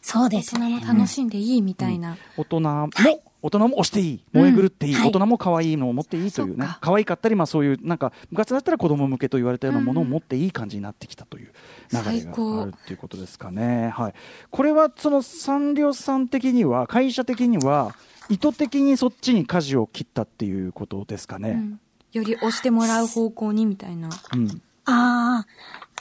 [0.00, 0.76] そうですね。
[0.76, 2.16] 大人も楽しんでいいみたいな。
[2.36, 5.08] 大人も、はい大人も押していい燃え狂っていい、はい。
[5.08, 11.52] 大人も可愛いのを持っていいというね可愛かったり、まあ、そういうなんか部活だったら子供向けと言われたようなものを持っていい感じになってきたという
[11.92, 14.14] 流れがあるっていうことですかね、はい、
[14.50, 17.94] これはそのサンリオさん的には会社的には
[18.30, 21.50] 意図的にそっちに舵を切ったっていうことですかね。
[21.50, 21.80] うん。
[22.12, 24.08] より押してもらう方向にみたいな。
[24.34, 24.62] うん。
[24.86, 25.46] ああ、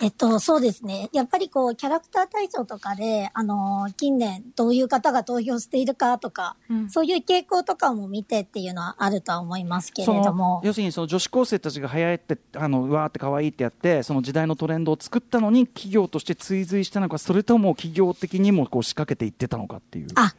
[0.01, 1.09] えっと、そうですね。
[1.13, 10.61] やっぱりこう、キャラクター大賞とかで、あのー近年どういう方が投票しているかとか、うんそういう傾向とかも見てっていうのはあるとは思いますけれども。
[10.63, 20.33] 要するにその女子高生たちが流行ってあのうわーって可愛いってやってその時代のトレンドを作ったのに企業として追随したのかそれとも企業的にもこう仕掛けていってたのかっていうあ、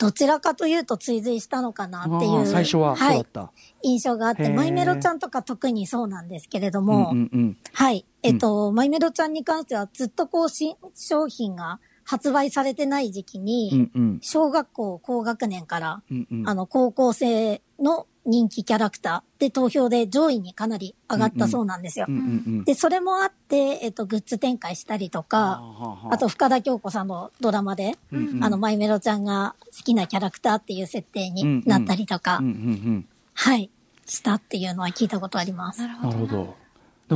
[0.00, 2.46] どちらかというと追随したのかなっていう。
[2.46, 7.56] 最初はそうだいった、印象があって、マイメロちゃんとか特にそうなんですけれども、うんうんうん。
[7.74, 8.06] はい。
[8.22, 14.18] えっと、マイメロちゃんに関してはずっとこう、新商品が発売されてない時期に、うんうん。
[14.22, 16.48] 小学校高学年から、うんうん。
[16.48, 22.06] あの、高校生の人気キャラクターで投票で上位にかなり上がったそうなんですよ。
[22.08, 22.26] うんうんう
[22.62, 25.62] んで、それもあって、えっと、グッズ展開したりとか、
[26.10, 33.70] あと、深田恭子さんのドラマで、うんうんあの、マイメロちゃんが好きなキャラクターっていう設定になったりとか、うんうんうんはい、
[34.04, 35.82] したっていうのは聞いたことあります。
[35.82, 36.60] るなるほど。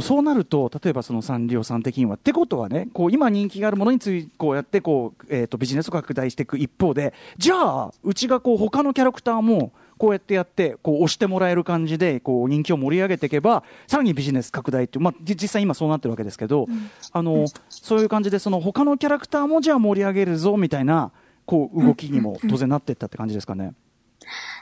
[0.01, 16.67] そうなると例えばそのサンリオさん的にはってことはねこう今人気があるものについこうやってこう、えー、とビジネスを拡大していく一方でじゃあうちがこう他のキャラクターもこうやってやってこう押してもらえる感じでこう人気を盛り上げていけばさらにビジネス拡大っていう、まあ、じ実際今そうなってるわけですけど、
[17.13, 21.13] あのそういう感じでその他のキャラクターもじゃあ盛り上げるぞみたいな
[21.47, 23.75] こう動きにも当然なっていったって感じですかね。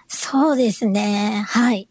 [0.08, 1.44] そうですね。
[1.48, 1.88] はい。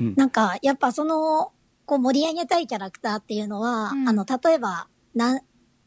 [0.00, 0.14] うん。
[0.16, 1.52] なんか、やっぱその、
[1.84, 4.08] こう盛り上げたいキャラクターっていうのは、うん。
[4.08, 5.40] あの、例えば、なん、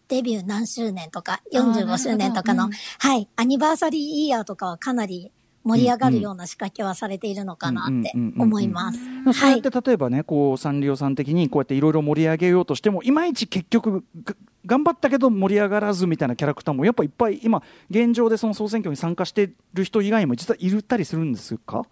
[0.08, 1.86] デビュー何周年とか、あーなるほど。
[1.94, 2.72] 45周年とかの、うん。
[3.00, 5.32] はい、アニバーサリーイヤーとかはかなり
[5.64, 9.00] 盛り上がるような仕掛けはされているのかなって思います。
[9.34, 9.62] そうやっ。
[9.62, 14.04] て例えばね、こうサンリオさん的にこうやっていろいろ盛り上げようとしてもいまいち結局
[14.66, 21.86] 頑張ったけど盛り上がらずみたいなキャラクターもやっぱいっぱい今現状でその総選挙に参加してる人以外も実はいるったりするんですか？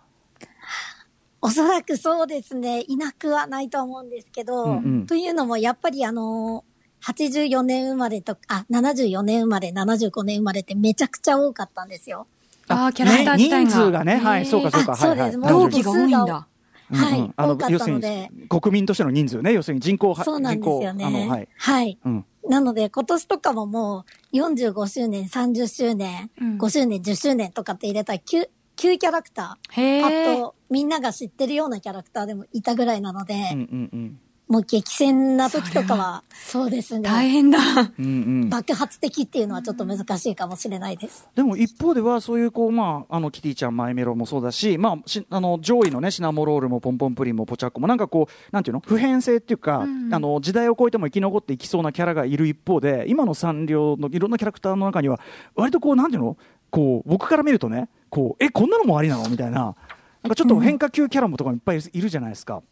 [1.41, 2.81] おそらくそうですね。
[2.87, 6.65] いなくはないと思うんですけど、うんうんというのも、やっぱりあの、
[7.01, 12.27] 84年生まれとあ、74年生まれ、75年生まれってめちゃくちゃ多かったんですよ。
[12.69, 13.59] ああ、キャラクター自体が。
[13.59, 14.17] ね人数がね。
[14.17, 14.93] はいそうかそうか。
[14.93, 15.29] あそうですはい。
[15.31, 16.07] はいもう同期が多い。
[16.07, 16.47] んだ。
[16.91, 19.53] はい、多かった要するにので、国民としての人数ね。
[19.53, 21.27] 要するに人口はそうなんですよね。
[21.29, 21.47] はい。
[21.55, 21.99] はい。
[22.03, 22.25] うん。
[22.47, 26.57] なので、今年とかももう、45周年、30周年、うん。
[26.57, 30.35] 5周年、10周年とかって入れたら9、9キャラクター。
[30.35, 37.07] あと、みんなが知ってるようなキャラクターでもいたぐらいなので、うんうんうんもう激戦な時とかは、そうですね。
[37.07, 37.59] 大変だ。
[37.99, 38.07] うんう
[38.45, 38.49] ん。
[38.49, 41.29] 爆発的っていうのはちょっと難しいかもしれないです。
[41.35, 48.79] でも一方ではそういうこう、まあ、あのキティちゃんマイメロもそうだし,、まあ、しあの上位のねシナモロールもポンポンプリンもポチャッコもなんかこうなんていうの？
[48.79, 55.19] 普遍性っていうか、うんあの時代を超えても生き残っていきそうなキャラがいる一方で今のサンリオのいろんなキャラクターの中には
[55.53, 56.37] 割とこうなんていうの
[56.71, 59.29] こう僕から見るとねこうえこんなのもありなの？
[59.29, 59.75] みたいな
[60.23, 62.63] なんかちょっと変化球キャラもとかもいっぱいいるじゃないですか。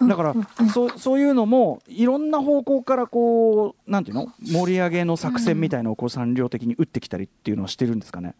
[0.00, 0.34] だから、
[0.74, 4.28] そうそういうのもいろんな方向からこうなんていうの？
[4.42, 8.34] 盛り上げの作戦みたいのをこうサンリオ的に打ってきたりっていうのはしてるんですかね？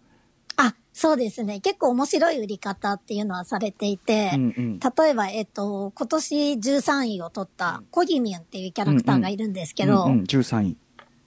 [0.56, 1.60] あ、そうですね。
[1.60, 4.80] 結構面白い売り方っていうのはされていて、うんうん。
[4.80, 10.76] 例えば、えっと、今年13位を取ったコギミュンっていうキャラクターがいるんですけど、うんうん、13位、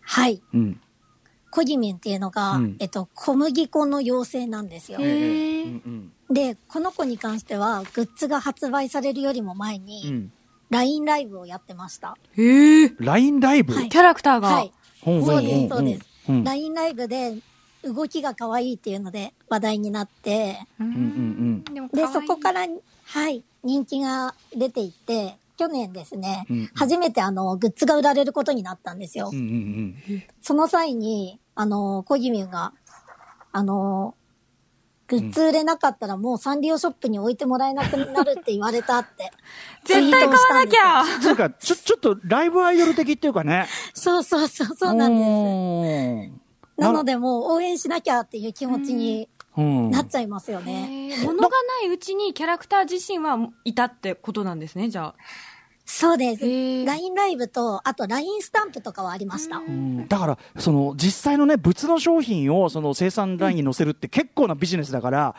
[0.01, 0.41] はい。
[0.53, 0.81] うん
[1.51, 2.75] コギミュンっていうのが、うん。
[2.79, 4.99] えっと、小麦粉の妖精なんですよ。
[6.29, 10.31] で、この子に関しては、グッズが発売されるよりも前うに、ん、
[10.69, 12.17] LINE ライブをやってました。
[12.38, 12.93] へえ。
[12.99, 13.89] LINE ライブ、はい。
[13.89, 14.47] キャラクターが。
[14.47, 14.71] はい。
[15.03, 16.01] そうです、そうです。
[16.29, 17.38] うん LINE ライブで、
[17.83, 21.88] 動きが可愛いっていうので話題になって、ううんうん。
[21.89, 22.67] でそこから、
[23.05, 29.29] はい、人気が出ていって、去年ですね、うん初めてあの、グッズが売られることになったんですよ。
[29.29, 29.43] うんうん
[30.09, 30.23] うん。
[30.39, 32.71] その際に、あの、コギミューが、
[33.51, 34.15] あの、
[35.07, 39.33] グッズ売れなかったらもうサンリオショップに置いてもらえなくなるって言われたって。
[39.83, 41.03] 絶対買わなきゃ。
[41.21, 43.67] つうかちょちょっとライブアイドル的っていうかね。
[43.93, 46.31] そうそうそう、そうなんで
[46.77, 46.81] す。
[46.81, 49.38] なのでもう応援しなきゃっていう気持ちにうん
[49.91, 51.13] なっちゃいますよね。
[51.23, 55.15] 物がないうちにキャラクター自身はいたってことなんですね、じゃあ。
[55.91, 56.45] そうです。
[56.45, 59.57] LINE ライブと、あと LINE スタンプとかはありました。
[59.57, 65.35] うんだからその実際のね物の商品をその生産ラインに載せるって結構なビジネスだから。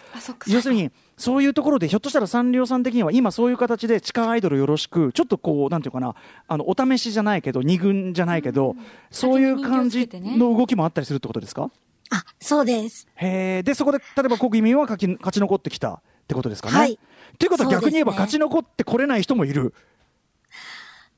[0.49, 6.17] 要するにそういうところでひょっとしたらサンリオさん的には今そういう形で地下アイドルよろしくちょっとこうなんていうかな
[6.49, 8.75] あのお試しじゃないけど二軍じゃないけど、
[9.13, 11.71] そういう感じの動きもあったりするってことですか？
[12.11, 13.07] あ、そうです。
[13.17, 16.77] へえでそこで例えば国民は勝ち勝ち残ってきたってことですかね？
[16.79, 16.99] はい
[17.39, 19.73] ということは逆に言えばね勝ち残ってこれない人もいる。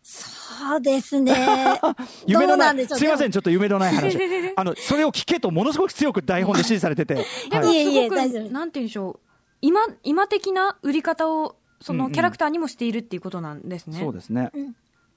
[0.02, 1.34] そうですね。
[2.26, 2.98] 夢のないどうなんでしょう？
[2.98, 4.16] すいませんでちょっと夢のない話
[4.56, 7.14] あのそれを聞けとものすごく強く台本で指示されてて、
[7.50, 9.20] でもはいいえいえすごく大丈夫なんて言うんでしょう。
[9.60, 13.98] 今、今的な売り方を、そうんうんのキャラクターにもしているっていうことなんですね。
[13.98, 14.50] そうですね。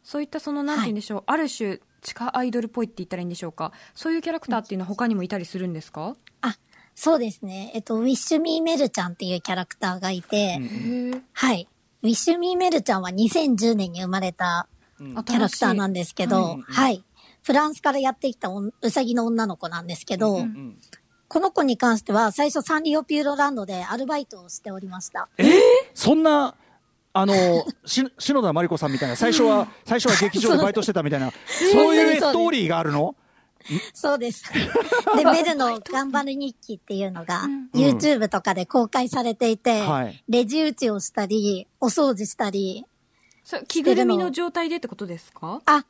[0.03, 1.23] そういったその、なんて言うんでしょう。
[1.25, 3.71] ある種、地下アイドルっぽいって言ったらいいんでしょうか？
[3.95, 6.15] そういうキャラクターっていうのは他にもいたりするんですか？
[6.41, 6.55] あ、
[6.93, 7.71] そうですね。
[7.73, 10.59] えっと、ウィッシュミーメルちゃんっていうキャラクターがいて。
[11.33, 11.67] はい。
[12.03, 14.67] ウィッシュミーメルちゃんは2010年に生まれた
[14.99, 17.03] キャラクターなんですけど、うんはい。
[17.41, 20.77] フランスからやってきたうさぎの女の子なんですけど、ん
[21.27, 25.27] この子に関しては最初サンリオピューロランドでアルバイトをしておりました。
[25.93, 26.55] そんな、
[27.17, 27.34] あの、
[27.88, 31.32] し篠田麻里子さんみたいな、最初は、 最初は劇場でバイトしてたみたいな、
[31.71, 33.15] そういうストーリーがあるの？
[33.93, 34.43] そうです。
[35.15, 40.23] で、ベルの頑張る日記っていうのが、YouTube とかで公開されていて、はい。
[40.28, 42.86] レジ打ちをしたり、お掃除したり、
[43.43, 45.62] それ着ぐるみの状態でってことですか？
[45.65, 45.86] あ、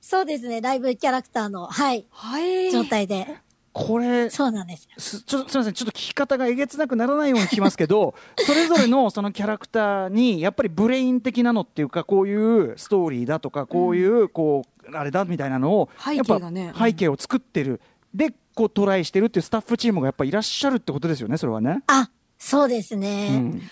[0.00, 2.70] そうですね、ライブキャラクターの、はい、はい。
[2.70, 3.26] 状態で。
[3.72, 4.88] これ、そうなんです。
[4.98, 17.80] すちょすみません、ちょっと聞き方がえげつなくならないように聞きますけど、 それぞれのそのキャラクターに、やっぱりブレイン的なのっていうか、こういうストーリーだとか、こういう、こう、あれだみたいなのを、背やっぱ景がね背景を作ってる。
[18.14, 21.82] で、こうトライしてるっていうスタッフチームがやっぱいらっしゃるってことですよね、それはね。
[21.86, 23.28] あ、そうですね。
[23.32, 23.62] うん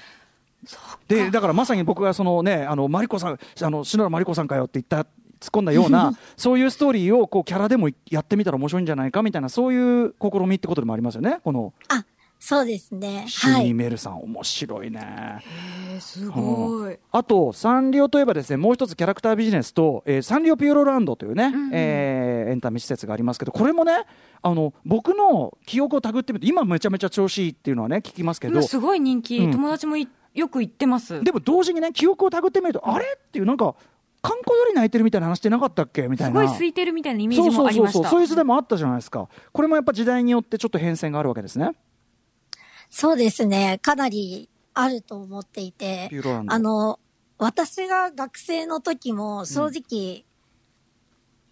[1.09, 5.09] でだからまさに僕がそのねあのマリコさんあの篠原マリコさんかよって言った
[5.41, 12.05] 突っ込んだような そういうストーリーをこうキャラでもやってみたら面白いんじゃないかみたいなそういう試みってことでもありますよねこのあ、
[12.39, 13.25] そうですね。
[13.29, 13.65] シはい。
[13.65, 15.45] ュニメルさん、面白いね。
[16.01, 16.97] すごい。
[17.13, 23.93] あと、サンリオといえばですね、もう一つキャラクタービジネスと、えーサンリオピューロランドというね、んうんえーエンタメ施設がありますけど、これもね、
[24.43, 31.23] あの、僕の記憶をたぐってみると、今めちゃめちゃ調子いいっていうのはね、聞きますけど今、すごい人気、うん友達もいよく行ってます。
[31.23, 33.05] でも同時にね、記憶をたぐってみると、あれ？
[33.05, 33.75] っていう、なんか、
[34.23, 36.09] 観光鳥泣いてるみたいな話ってなかったっけ？
[36.09, 36.41] みたいな。
[36.41, 38.09] すごい空いてるみたいなイメージそうそうそう、もありました。
[38.11, 39.29] そういう時代もあったじゃないですか。
[39.53, 41.73] これもやっぱ時代によってちょっと変遷があるわけですね。
[42.91, 43.79] そうですね。
[43.83, 47.01] かなりあると思っていてピューロラン、ドあの、
[47.39, 50.25] 私が学生の時も正直、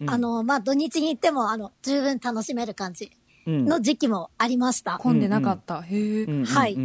[0.01, 3.11] うんあ、の、まあ、土日に行っても、あの、十分楽しめる感じ
[3.47, 4.97] うんの時期もありました。
[4.99, 5.81] 混んでなかった。
[5.81, 6.23] へえ。
[6.23, 6.75] うんうんうんはい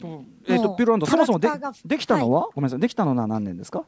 [0.00, 1.48] とえっ、と、もうピューロランド、そもそもで
[1.84, 3.84] できたのは、ごめんなさい、できたのは何年ですか？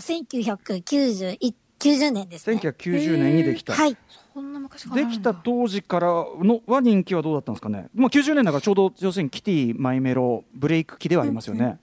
[0.00, 2.56] 1990 90年ですね。
[2.58, 3.72] 1990年にできた。
[3.72, 3.96] はい。
[4.34, 7.88] そんな昔できた当時からのは人気はどうだったんですかね。
[7.94, 11.78] まあ90年だからちょうど要するにキティマイメロブレイク期ではありますよね。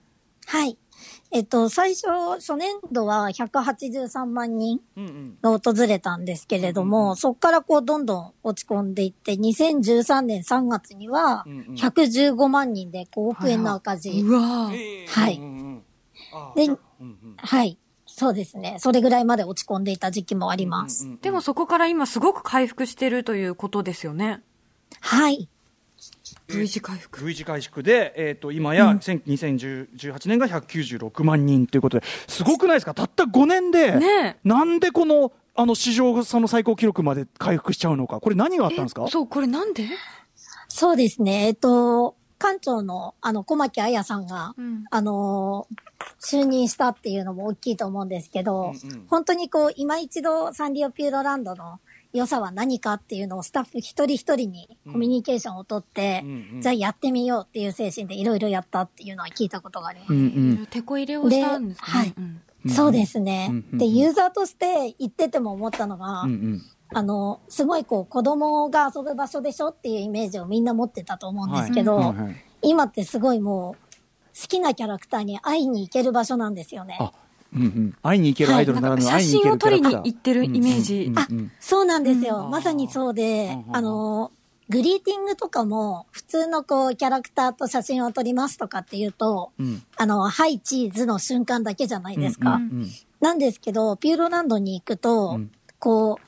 [0.46, 0.78] はい。
[1.30, 5.38] えっと、最初、初年度は183万人うんうん。
[5.42, 14.10] が訪れたんですけれども、そこからこう、どんどん落ち込んでいって、2013年3月にはうんうん、115万人で5億円の赤字。
[14.10, 15.82] うわーはいうんうんうん
[16.32, 17.78] あでうんうんはい。
[18.18, 18.76] そうですね。
[18.80, 21.04] それぐらいまで落ち込んでいた時期もあります。
[21.04, 24.40] うんうんでもそこから今すごく回復してるということですよね。
[25.00, 25.48] はい。
[26.48, 27.24] V 字回復。
[27.24, 29.22] V 字回復で、えー、と今や1000
[29.96, 32.94] 2018年が196万人ということですごくないですか？
[32.94, 39.06] たった5年で、ねなんでこのあの史上その最高記録まで回復しちゃうのかこれ何があったんですか？
[39.08, 39.88] そう、これなんで？
[40.68, 41.46] そうですね。
[41.46, 44.84] えっと、館長の、あの、小牧彩さんが、うん。
[44.90, 45.76] あのー
[46.20, 49.06] 就任したっていうのも大きいと思うんですけど、うんうん。
[49.08, 51.80] 本当にこう、今一度サンリオピューロランドの
[52.12, 56.60] 良さは何かっていうのをスタッフ一人一人にコミュニケーションをとって、うんうん。
[56.60, 60.12] じゃあやってみようっていう精神でいろいろやったっていうのは聞いたことがあります。
[60.12, 60.22] うんう
[60.62, 60.66] ん。
[60.70, 62.08] 手こ入れをしたんですかね。
[62.08, 62.24] でうん。
[62.24, 62.42] うん
[62.74, 63.48] そうですね。
[63.50, 63.78] うんうん。
[63.78, 66.62] で、ユーザーとして言ってても思ったのが、うんうん
[66.94, 72.06] あの、すごいこう、子供が遊ぶ場所でしょっていうイメージをみんな持ってたと思うんですけど、はい。
[72.08, 73.94] はいはい今ってすごいもう、
[74.40, 76.96] 好きなキャラクターに会いに行ける場所なんですよね。
[77.00, 77.12] あ、
[77.54, 77.96] うんうん。
[78.02, 81.12] 会いに行けるアイドルならぬ写会いに行け真を撮りに行ってるイメージ。
[81.16, 81.26] あ、
[81.60, 82.48] そうなんですよ。
[82.48, 84.32] まさにそうでうん、あの、
[84.68, 89.82] グリーティングとかも、普通のこう、キャラクターと写真を撮りますとかっていうと、うん。
[89.96, 92.54] あの、はい、チーズの瞬間だけじゃないですか。
[92.54, 95.50] うんうんなんですけど、ピューロランドに行くと、うん。
[95.80, 96.27] こう、あ、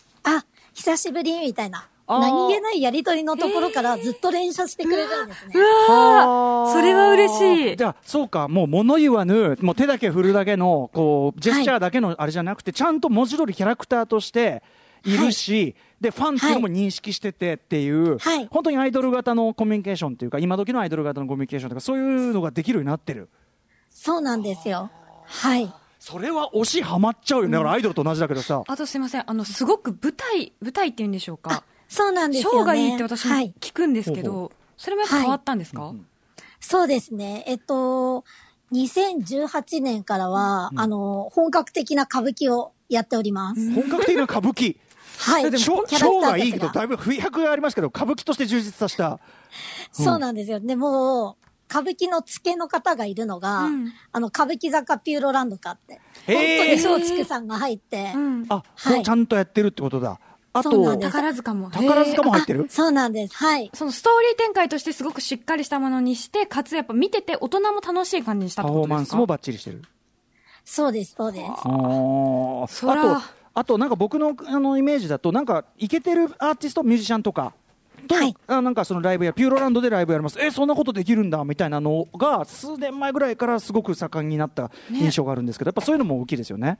[0.80, 5.52] 久しぶりみたいな、何気ないやりとりのところからずっと連射してくれるんですね。
[5.54, 7.84] うわーそれは嬉しいじ。
[7.84, 14.62] ゃあ、そうか、もう物言わぬ、もう手だけ振るだけの、こう、ジェスチャーだけのあれじゃなくて、ちゃんと文字通りキャラクターとして
[15.04, 23.28] いるし、で、ファンっていうのも認識しててっていう、はい本当にアイドル型のコミュニケーションっていうか、今時のアイドル型のコミュニケーションとか、そういうのができるようになってる。
[23.90, 24.90] そうなんですよ。
[25.26, 25.70] はい。
[26.00, 27.52] それは推しハマっちゃうよね。
[27.52, 28.64] だからアイドルと同じだけどさ。
[28.66, 29.30] あとすいません。
[29.30, 31.62] あの、すごく舞台、舞台っていうんでしょうか。
[31.88, 32.56] そうなんですよね。
[32.56, 33.52] ショーがいいって私もはい。
[33.60, 35.92] 聞くんですけほうど、それもやっぱ変わったんですか？
[36.58, 37.44] そうですね。
[37.46, 38.24] えっと、
[38.72, 43.72] 2018年からは、あの、本格的な歌舞伎をやっております。
[43.74, 44.76] 本格的な歌舞伎？
[45.18, 45.58] はい。
[45.58, 49.18] ショーキャラクターショーがいいけど、だいぶ不役がありますけど、歌舞伎として充実させた。
[49.92, 50.60] そうなんですよ。
[50.60, 51.36] でも、
[51.70, 56.00] 歌舞伎の付けの方がいるのが、うんあの、歌舞伎坂ピューロランドかって。
[56.26, 58.46] 本当に松竹さんが入って、うん。
[58.48, 60.18] あ、はいちゃんとやってるってことだ。
[60.52, 61.70] あと宝塚も。
[61.70, 62.66] 宝塚も入ってる？
[62.68, 63.36] そうなんです。
[63.36, 63.70] はい。
[63.72, 68.94] そのストーリー展開としてすごくしっかりしたものにして、かつやっぱ見てて大人も楽しい感じにしたっパてことですか？
[68.94, 69.82] フォーマンスもバッチリしてる。
[70.64, 71.44] そうです、そうです。
[71.46, 73.22] あーそらあと、
[73.54, 77.54] あとなんか僕のあのイメージだと、なんか、イケてるアーティスト、ミュージシャンとか、
[78.10, 80.38] と、はいあなんかそのライブや、ピューロランドでライブやります。
[80.40, 86.78] え、そんなことできるんだ、みたいなのが、数年前ぐらいからすごく盛んになった印象があるんですけど、やっぱそういうのも大きいですよね。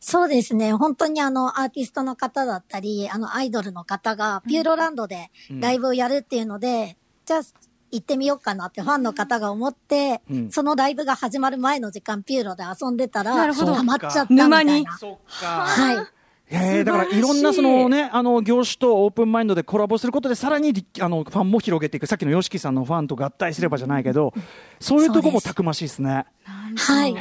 [0.00, 0.72] そうですね。
[0.72, 6.96] 本当にあの、アーティストの方だったり、あの、アイドルの方が、ピューロランドでライブをやるっていうので、
[7.26, 7.42] じゃあ、
[7.90, 14.96] 行ってみようかなってファンの方が思って、うんそのライブが始まる前の時間、ピューロで遊んでたら、なるほどハマっちゃったみたいな。
[14.98, 16.15] そっはい。
[16.48, 24.32] へえだからいいろんなそのね、あの業種とオープンマインドでコラボすることで、さらにりあのファンも広げていく、さっきの YOSHIKI さんのファンと合体すればじゃないけど、
[24.80, 26.26] そういうとこもたくましいですね。
[26.44, 27.14] はい。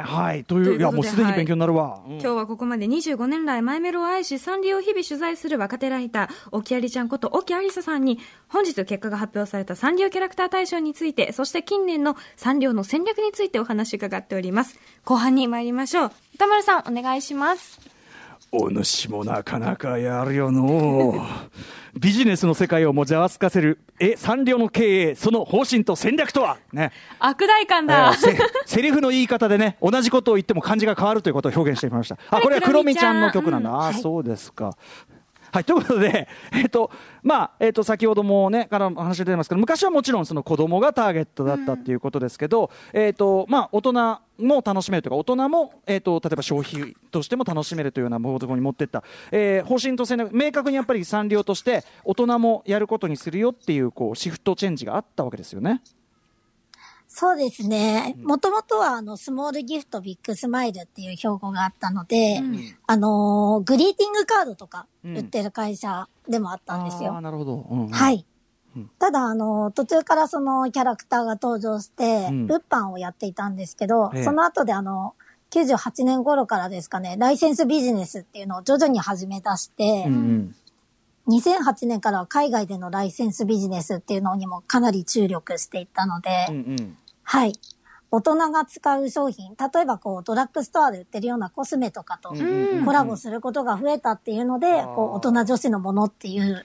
[0.00, 0.44] はい。
[0.44, 2.00] という、といや、もうすでに勉強になるわ。
[2.06, 8.18] うん今日はここまで25年来マイメロを愛しサンリオを日々取材する若手ライター沖有ちゃんこと沖有沙さんに
[8.48, 17.97] 本日結果が発表されたサンリオキャラクター大賞についてそして近年のサンリオの戦略についてお話伺っております後半に参りましょう歌丸さんお願いします
[18.50, 21.14] お主もなかなかやるよの
[21.94, 26.58] うビジネスの世界をもざわつかせる、え、サンリオの経営、その方針と戦略とは？
[26.72, 26.92] ね。
[27.18, 32.16] 悪大感えだ、ーせ セリフの言い方でね、同じことを言っても漢字が変わるということを表現してみました。
[32.30, 33.70] あ、これはクロミちゃんの曲なんだ。
[33.70, 34.76] あー、そうですか。
[35.52, 36.90] はい、ということで、えっ、と、
[37.28, 43.92] まあ、えっ、と、先ほどもね、からお話出てますけど、昔はもちろんその子供がターゲットだったっていうことですけど、えっ、と、まあ、大人
[44.38, 55.82] も楽しめるというか、大人も、えー、と、例えば消費としても楽しめるというようなものに持っていった、えー方針と戦略、明確にやっぱり産業として、大人もやることにするよっていう、こう、シフトチェンジがあったわけですよね。
[57.20, 58.14] そうですね。
[58.22, 62.40] もともとは、あの、スモールギフトビッグスマイルっていう標語があったので、
[62.86, 67.14] あのーグリーティングカードとか売ってる会社でもあったんですよ。
[67.14, 67.66] あーなるほど。
[67.68, 67.88] うんうん。
[67.88, 68.24] はい。
[69.00, 72.46] ただ、あの、途中からそのキャラクターが登場して、うん。
[72.46, 74.22] 物販をやっていたんですけど、ええ。
[74.22, 75.16] その後であの、
[75.50, 80.16] 98年頃からですかね、ライセンスビジネスっていうのを徐々に始め出して、うんう
[81.32, 81.36] ん。
[81.40, 86.96] 2008年からは海外でのライセンスビジネスっていうのにもかなり注力していったので、うんうん
[87.30, 87.52] はい。
[88.10, 96.64] 大人が使う商品、例えばこうドラッグストアで売ってるようなコスメとかとんコラボすることが増えたっていうので、こう大人女子のものっていう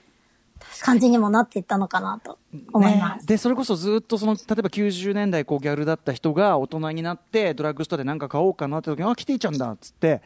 [0.80, 2.38] 感じにもなっていったのかなと
[2.72, 3.20] 思います。
[3.20, 3.26] ね。
[3.26, 10.22] でそれこそずっとその例えば90年代こうギャルだった人が大人になってドラッグストアで何か買おうかなって時にあキティちゃんだっつって、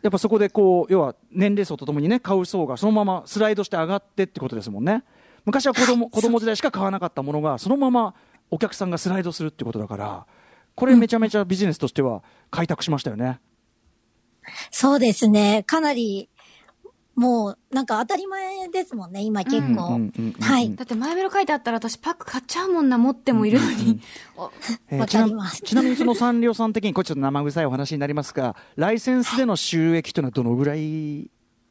[0.00, 5.04] やっぱそこでこう要は年齢層とともにね買う層がそのままスライドして上がってってことですもんね。
[5.44, 8.14] 昔は子供子供時代しか買わなかったものがそのまま
[8.52, 10.26] お客さんがスライドするってことだから
[10.76, 13.40] これめちゃめちゃビジネスとしては開拓しましたよね、
[14.70, 15.64] そうですね。
[15.66, 16.28] かなり、
[17.14, 19.60] もうなんか当たり前ですもんね、今結構。
[19.60, 20.74] うんうんうんうんはい。
[20.74, 24.00] だって前メロ書いてあったら私パック買っちゃうもんな持ってもいるのに、
[24.36, 24.44] お
[24.98, 31.30] わかりますちなみにそのサンリオさん的にこれちょっと生臭いお話になりますがライセンスでの収益というのはどのぐらい？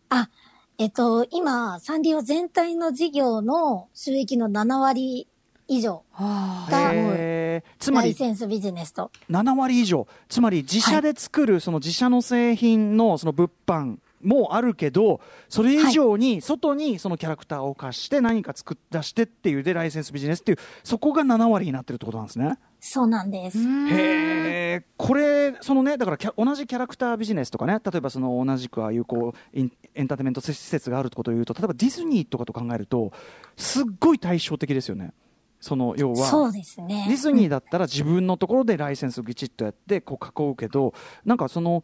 [0.09, 0.29] あ、
[0.77, 5.27] えっと、今、サンリオ全体の事業の収益の7割
[5.71, 9.09] 以上が、ライりセンスビジネスと。
[9.29, 22.57] 7割以上つまり自社で作るその自社の製品のその物販もあるけどそれ以上に外にそのキャラクターを貸して何か作っ出してっていうでライセンスビジネスっていうそこが7割になってるってことなんですね。
[22.81, 23.57] そうなんです。
[23.59, 33.13] へえこれそのねだから同じキャラクタービジネスとかね例えばその同じくああいうこうインエンターテインメント施設があるってことを言うと例えばディズニーとかと考えると
[33.55, 35.13] すっごい対照的ですよね。
[35.61, 37.05] その要はそうですね。
[37.07, 40.93] ディズニーだったら自分のところでライセンスをきちっとやってこう囲うけど
[41.23, 41.83] なんかその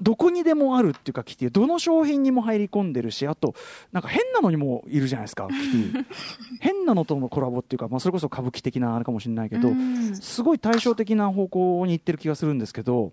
[0.00, 3.54] どこにでもあるっていうかキティどの商品にも入り込んでるしあと
[3.92, 6.04] なんか変なのにもいるじゃないですかキティ
[6.60, 13.12] 変なのとのコラボっていうか、まあ、それこそ歌舞伎的なあれかもしれないけどうんすごい対照的な方向に行ってる気がするんですけど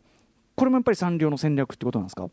[0.56, 2.30] これもやっぱりサンリオの戦略ってことなんですか？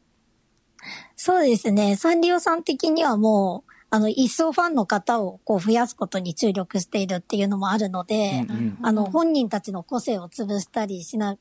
[1.15, 1.97] そうですね。
[1.97, 8.79] サンリオさん的にはもう、あの、一層ファンの方をこう増やすことに注力しているっていうのもあるので、うんうん。
[8.83, 11.37] あの、本人たちの個性を潰したりしな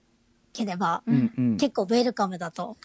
[0.54, 1.58] ければ、うんうん。
[1.58, 2.78] 結構ウェルカムだと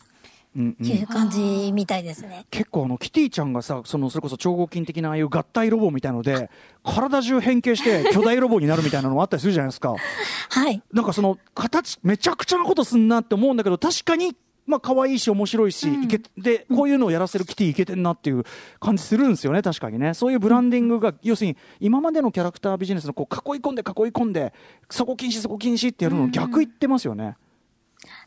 [0.55, 0.87] うんうん。
[0.87, 2.47] いう感じみたいですね。
[2.51, 6.51] 結構あのキティちゃんがさそのそれこそ超合金的なああいう合体ロボみたいので
[6.83, 9.95] 体中変形して巨大ロボになるみたいなのもあったりするじゃないですか。
[10.51, 10.83] はい。
[10.93, 14.37] なんかその形めちゃくちゃなことすんなって思うんだけど確かに
[14.67, 18.45] まあ可愛いし面白いし、いけでこういうのをやらせるキティいけてんなっていう
[18.81, 20.15] 感じするんですよね確かにね。
[20.15, 24.53] そういうブランディングが、要するに今までのキャラクタービジネスのこう囲い込んで囲い込んで
[24.91, 27.37] そこ禁止そこ禁止ってやるの逆言ってますよね、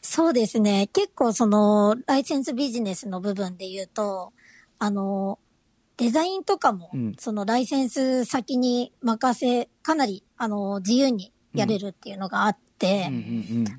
[0.01, 0.87] そうですね。
[0.93, 4.33] 結構その、ライセンスビジネスの部分で言うと、
[4.79, 5.39] あの、
[5.97, 7.15] デザインとかも、うん。
[7.17, 12.57] そのライセンス先に任せ、かなり、あの、自由にやれるっていうのがあっ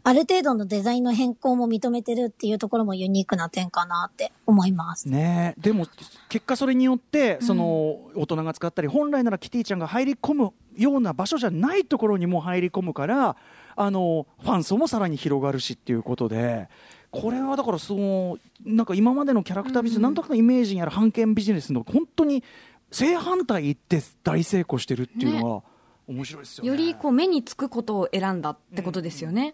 [0.04, 5.08] ある程度のデザインの変更も認めてるっていうところもユニークな点かなって思います。
[5.08, 5.86] ねえでも
[6.28, 13.36] 結果それによってその大人が使ったり本来ならキティちゃんが入り込むような場所じゃないところにも入り込むから
[13.76, 16.68] あのファン層もさらに広がるしっていうことで。
[17.12, 22.44] これはだからそのなんか今までのキャラクタービジネス、なんとなくのイメージにある版権ビジネスの本当に
[22.90, 25.62] 正反対って大成功してるっていうのは
[26.08, 26.70] 面白いですよね。
[26.70, 29.52] よりこう目につくことを選んだってことですよね。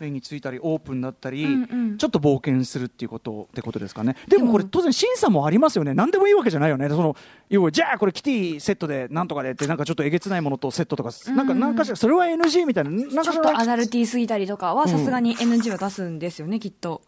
[0.00, 1.98] 目についたりオープンだったり、うんうん。
[1.98, 4.16] ちょっと冒険するっていうことってことですかね。
[4.26, 5.92] でもこれ当然審査もありますよね。
[5.92, 6.88] 何でもいいわけじゃないよね。
[6.88, 7.14] その
[7.50, 17.02] 要はじゃあこれキティセットでなんとかでってなんかちょっとえげつないものとセットとか、なんかなんかしらそれは NG みたいななんかちょっとアダルティーすぎたりとかはさすがに NG は出すんですよね、きっと。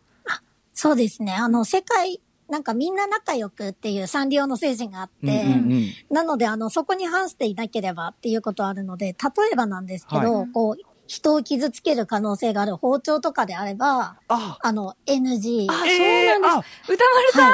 [0.79, 1.33] そうですね。
[1.33, 5.93] あの、世界、なんかみんな仲良くっていうサンリオの精神があって、うんうんうん。
[6.11, 9.15] なので、あの、そこに反していなければっていうことはあるので、例
[9.53, 14.59] えばなんですけど、はこう、人を傷つける可能性がある包丁とかであれば、あ。
[14.61, 15.67] あの、NG。
[15.71, 16.93] あ、えーそうなんです。
[16.93, 17.53] 歌丸さん、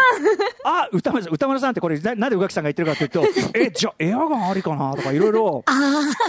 [0.64, 3.24] あ歌丸さん歌丸さんってこれななんで宇垣さんが言ってるかというと
[3.54, 5.62] えじゃあエアガンありかなとかいろいろ。
[5.66, 5.72] あ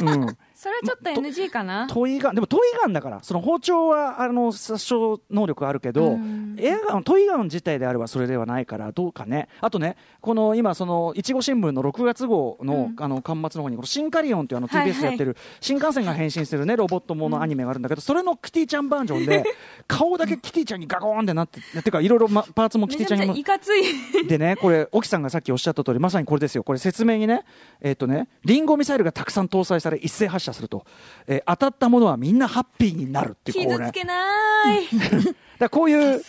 [0.02, 1.88] あ、うんそれはちょっと NG かな？
[1.88, 4.96] トイガンでもトイガンだからその包丁はあの殺傷
[5.30, 6.56] 能力あるけど、うん。
[6.58, 9.50] エアガントイガン自体であればそれではないからどうかね。
[9.60, 19.44] あとねこの今そのいちご新聞の6月号の,、あの巻末の方にこのシンカリオンっていうあの TBS でやってる新幹線が変身するねロボットものアニメがあるんだけど、それのキティちゃんバージョンで
[19.86, 23.84] 顔だけキティちゃんにガコーンってなってっていうかいろいろまパーツもキティちゃんにいかつい。
[24.28, 26.64] でね、これ、沖さんがさっきおっしゃった通り、まさにこれですよ。
[26.64, 27.44] これ説明にね、
[27.82, 30.86] えっ、とね、リンゴミサイルがたくさん搭載され、一斉発射すると。
[31.28, 33.86] えー当たったものはみんなハッピーになるっていう、こうね。
[33.86, 34.88] 傷つけない。
[34.90, 36.22] だからこういう。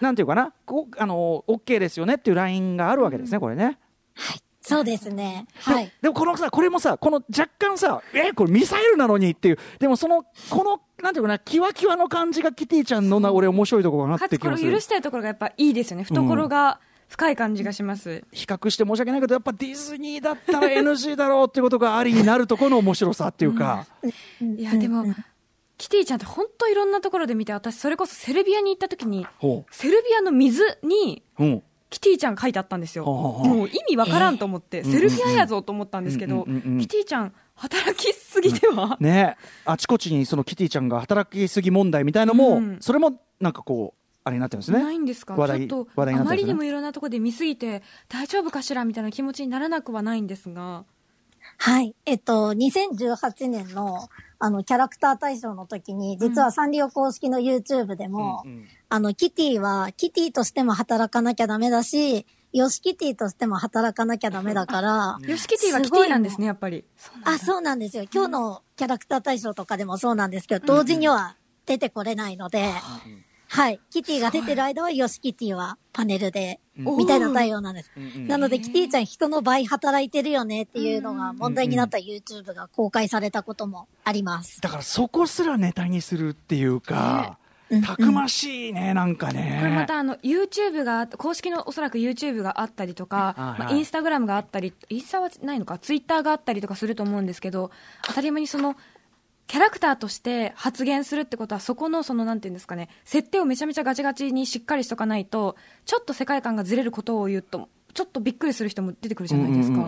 [0.00, 3.78] なんていうかな、こう、あの、OK ですよねっていうラインがあるわけですね、これね。
[4.62, 5.46] そうですね。
[5.60, 5.92] はい。
[6.00, 16.04] でもこのさ、これもさ、この若干さ、えこれミサイルなのにっていう、でもその、この、なんていうかな、キワキワの感じがキティちゃんのな、俺面白いところがなっかつこれてきまするを許してるところがやっぱいいですよね。
[16.04, 16.78] 懐が
[17.12, 18.24] 深い感じがします。
[18.32, 23.86] 比較して申し訳ないけど、やっぱディズニーだったら NG だろうっていうことがありになるところの面白さっていうか。
[24.40, 25.04] いや、でも、
[25.76, 31.44] キティちゃんって本当いろんなところで見て、私それこそセルビアに行った時に、ほセルビアの水にう。
[31.44, 31.62] うん。
[31.90, 33.04] キティちゃん書いてあったんですよ。
[33.04, 39.36] もう意味わからんと思って、セルビアやぞと思ったんですけど、うんうんうんうんキティちゃん働きすぎでは、ね
[39.66, 44.82] あちこちにそのキティちゃんが働きすぎ問題みたいのも、うんそれもなんかこう、あれになってるんですね。
[44.82, 45.34] ないんですか？
[45.34, 46.12] ちょっと、ね。
[46.14, 50.84] あまりにもいろんなところで見すぎて大丈夫かしらみたいな気持ちにならなくはないんですが、
[51.58, 51.94] はい。
[52.06, 54.08] えっと、2018年の、
[54.38, 58.64] あの、キャラクター大賞の時に、実はサンリオ公式の YouTube でも、うんうん。
[58.88, 66.84] あの、キティは、キティとしても働かなきゃダメだし、ヨシキティとしても働かなきゃダメだから、 ヨシキティはキティなんですね、やっぱり。
[67.24, 68.04] あ、そうなんですよ。
[68.12, 72.70] 今日のキャラクター大賞とかでもそうなんですけど、同時には出てこれないので、
[73.52, 73.80] はい。
[73.90, 77.90] キティが出てる間は、ヨシキティはパネルで、うんみたいな対応なんです。
[77.94, 84.62] うんなので、キティちゃん人の倍働いてるよねっていうのが問題になった YouTube が公開されたこともあります。
[84.62, 87.36] だからそこすらネタにするっていうか、
[87.80, 89.58] たくましいね、なんかね。
[89.60, 97.70] これまたあの YouTube があって公式のおそらく YouTube があったりとか、はいまあ、インスタグラムがあったりインスタはないのかツイッターがあったりとかすると思うんですけど
[98.06, 98.76] 当たり前にその
[99.52, 109.86] キャラクターとして発言するってことはそこのそのなんていうんですかね設定をめちゃめちゃガチガチにしっかりしとかないとちょっと世界観がずれることを言うとちょっとびっくりする人も出てくるじゃないですか、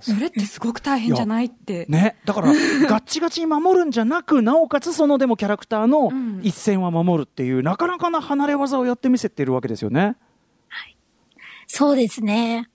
[0.00, 6.40] それってすごく大変じゃないって、ね、だから、ガッチガチに守るんじゃなく、なおかつそのでもキャラクターのうん。
[6.44, 10.14] 一線は守るっていう、なかなかな離れ技をやってみせてるわけですよね。
[11.66, 12.68] そうですね。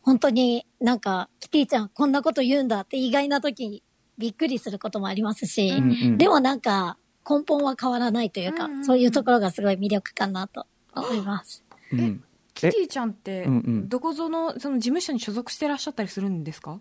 [0.00, 3.82] 本当になんか、キティちゃんこんなこと言うんだって意外な時に
[4.18, 6.18] びっくりすることもありますし、うんうん。
[6.18, 6.96] でもなんか
[7.28, 8.84] 根本は変わらないというか、うんうんうん。
[8.84, 11.64] そういうところがすごい魅力かなと思います。
[11.92, 12.22] うん。
[12.54, 13.48] キティちゃんって、
[13.86, 16.78] どこぞのその事務所に所属してらっしゃったりするんですか？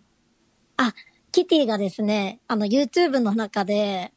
[0.77, 0.93] あ、
[1.31, 4.13] キティがですね、あの YouTube の中で、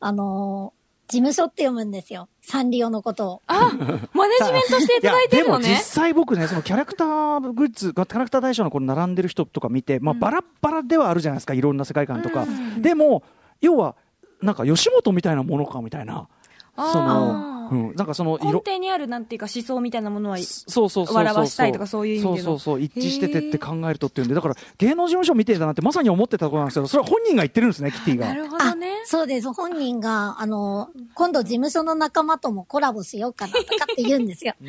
[0.00, 0.72] あの
[1.06, 2.28] 事務所って読むんですよ。
[2.40, 3.42] サンリオのことを。
[3.46, 3.70] あ
[4.14, 12.42] マネジメントしていただいてるのねやでも実際僕ね、そのキャラクターグッズ、キャラクター大賞のこの並んでる人とか見て、まあ、バラッバラではあるじゃないですか、いろんな世界観とか。
[12.42, 13.22] うんでも、
[13.60, 13.96] 要は、
[14.42, 16.28] なんか吉本みたいなものかみたいな。
[16.76, 21.16] その、うん、なんかその根底にあるなんていうか思想みたいなものはそうそうそうそう。
[21.16, 22.80] 笑わしたいとかそういう意味でのそうそうそう。
[22.80, 28.28] 一致しててって考えるとっていうんで、だから芸能事務所見てたなってまさに思ってたところなんですけど、それは本人が言ってるんですね、キティが。
[28.28, 29.52] なるほどねそうです。
[29.52, 34.54] 本人が、あの、今度事務所の仲間ともコラボしようかなとかって言うんですよ。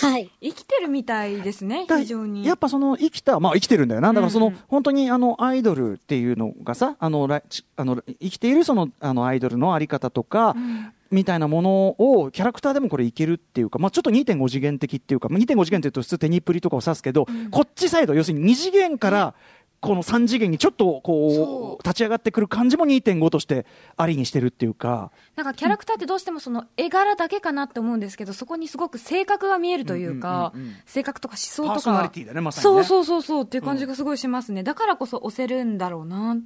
[0.00, 0.30] はい。
[0.40, 4.12] 生きてるみたいですねだ非常にやっぱその生きた、まあ生きてるんだよな。
[4.12, 7.28] だからその、うんうん本当にあのアイドルっていうのがさ、あの、
[7.76, 19.34] あの生きているそのあのアイドルのあり方とか、うんみたいなものをキャラクターでもこれいけるっていうか、まあちょっと2.5次元的っていうか、まあ2.5次元って言うと普通テニプリとかを指すけど、こっちサイド、要するに2次元から、
[19.80, 21.84] この3次元にちょっとこそう。
[21.84, 30.76] 立ち上がってくる感じも2.5としてありにしてるっていうか、なんかキャラクターってどうしてもその絵柄だけかなって思うんですけどそこにすごく性格が見えるというか、うんうんうんうん。
[30.86, 32.84] 性格とか思想とかパーソナリティだねまさにね。
[32.84, 33.44] そうそうそうそう。
[33.44, 36.36] っていう感じがすごいしますね、だからこそ押せるんだろうな。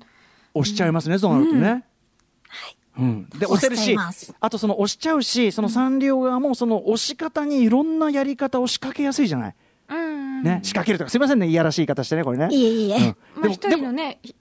[0.54, 1.68] 押しちゃいますね、そうなるとね。
[1.68, 1.82] うん、
[3.38, 9.55] で押せる押しあとその押しちゃうしそのサンリオ側もその押し方にいろんなやり方を仕掛けやすいじゃない、
[9.90, 10.42] うん。
[10.42, 12.49] ね、仕掛けるとかすいませんねいやらしい言い方してねこれね。
[12.51, 12.97] いえいえ。
[13.36, 13.42] うん。
[13.42, 14.34] まあ、一人のねひ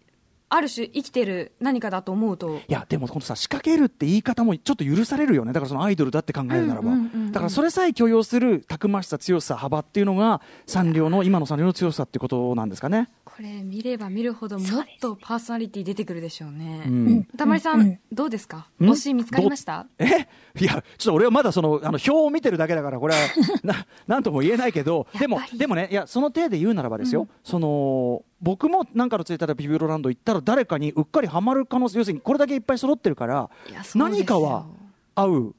[0.47, 2.57] ある種生きてる何かだと思うと。
[2.57, 5.53] いやでもこのさ仕掛けるって言い方もちょっと許されるよね。
[5.53, 7.31] だからそのアイドルだって考えるならば、うんうんうんうん。
[7.31, 16.83] だからそれさえ許容するたくましさ強さ幅っていうのがサンリオの今のサンリオの強さってことなんですかね、これ見れば見るほどもっとパーソナリティ出てくるでしょうね。
[16.87, 17.23] うん。
[17.37, 18.67] たまりさん、どうですか？
[18.79, 18.85] ん？
[18.85, 19.87] 推し見つかりました？
[19.99, 20.05] え？
[20.57, 23.19] いや、ちょっと俺はまだその、あの、表を見てるだけだから、これは、
[23.63, 33.49] な、なんとも言えないけど、でもでもね、いや、その体で言うならばですよ、その、僕もなんかのツイッターでビビロランド行ったら誰かにうっかりハマる可能性、要するにこれだけいっぱい揃ってるから
[33.95, 34.65] 何かは
[35.13, 35.55] 合う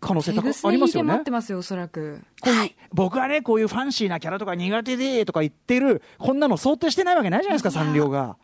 [0.00, 1.14] 可能性高ありますよね。
[1.16, 1.30] って。
[1.30, 2.20] ますよおそらく。
[2.40, 8.36] こういう僕はね、こういうファンシーなキャラとか苦手でとか言ってる、こんなの想定してないわけないじゃないですか、サンリオが。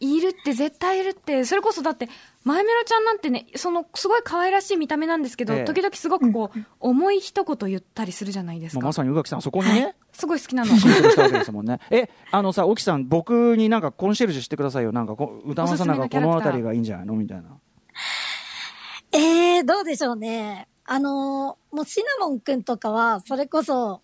[0.00, 1.44] いるって絶対いるって。
[1.44, 2.08] それこそだって
[2.44, 5.64] マイメロちゃんなんてねそのすごい可愛らしい見た目なんですけど、ええ。
[5.64, 11.62] 時々すごくこう、重い一言言ったりするじゃないですか、まあまさに宇垣さん、そこにね、すごい好きなの。
[11.64, 11.80] ね。
[11.90, 14.92] え、あのさ、沖さん、僕になんかコンシェルジュしてくださいよ。
[14.92, 17.14] なんかこ、歌丸さんなんかこの辺りがいいんじゃないの？
[17.14, 17.58] みたいな。
[19.18, 20.68] えー、どうでしょうね。
[20.84, 24.00] あのーもうシナモンくんとかは、それこそ、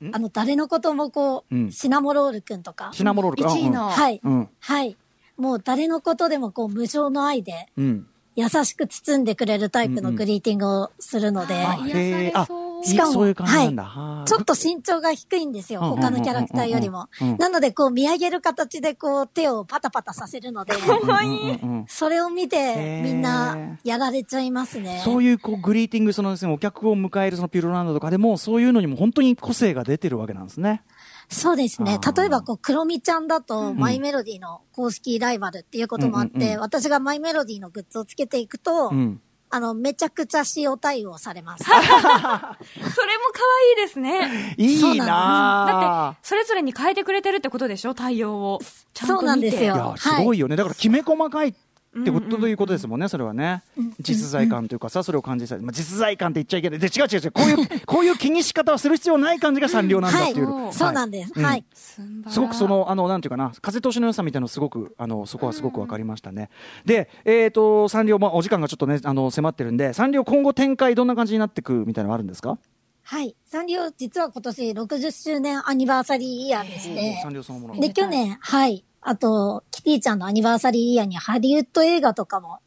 [0.00, 0.14] ん？
[0.14, 2.90] あの、誰のこともこう、うんシナモロールくんとか。
[2.92, 3.50] シナモロールか。
[3.50, 4.20] 1位の、はい。
[4.22, 4.48] うん。
[4.60, 4.96] はい。
[5.36, 7.84] もう誰のことでもこう、無償の愛で、うん。
[7.84, 8.06] うん。
[8.36, 13.84] 優しく包んでくれるタイプのグリーティングをするので、あ癒されあそういいしかもそういう感じなんだ。
[13.84, 17.08] はちょっと身長が低いんですよ、うん他のキャラクターよりも。
[17.38, 20.74] なので、こう、見上げる形で、こう、手をパタパタさせるので、
[21.06, 21.84] 可愛いうんうんうん。
[21.88, 23.02] それを見へて、ー。
[23.02, 25.02] みんな、やられちゃいますね。
[25.04, 30.82] そういうこうグリーティング、そのですね、お客を迎えるそのピューロランドとかでも、そういうのにも本当に個性が出てるわけなんですね。
[31.28, 31.98] そうですね。
[32.16, 39.20] 例えば、こう、クロミちゃんだと、マイメロディの公式ライバルっていうこともあって、私がマイメロディのグッズをつけていくと、うん。
[39.50, 41.62] あの、めちゃくちゃ塩対応されます。
[41.68, 44.54] それも可愛いですね。
[44.58, 47.94] いいなだってそれぞれに変えてくれてるってことでしょ？
[47.94, 48.60] 対応を。
[48.92, 49.20] ちゃんと見て。
[49.20, 49.74] そうなんですよ。
[49.74, 50.56] いや、すごいよね。
[50.56, 51.54] だから、きめ細かいっ
[52.02, 53.62] てことということですもんね、それはね。
[54.00, 56.78] 実在感というかさ、それを感じさせまあ、実在感って言っちゃいけない。
[56.78, 57.30] で、違う違う違う。
[57.32, 60.52] こういう、 こういう気にし方はする必要ない感じがサンリオなんだっていう。
[60.52, 61.32] はいそうなんです。
[61.36, 61.64] うんはい。
[61.74, 66.48] すごくその、あの、なんていうかな、風通しの良さみたいなのすごく、あの、そこはすごくわかりましたね。
[66.84, 72.58] で、えっ、と、サンリオ、まあ、お時間がちょっとね、あの、迫ってるんで、サンリオ今後展開どんな感じになっていくみたいなのあるんですか？
[73.06, 73.36] はい。
[73.44, 77.78] サンリオ、実は今年60周年アニバーサリーイヤーでしてサン、リオそのもの。
[77.80, 78.82] で、去年、はい。
[79.04, 82.58] あと、キティちゃんのアニバーサリーイヤーにハリウッド映画とかも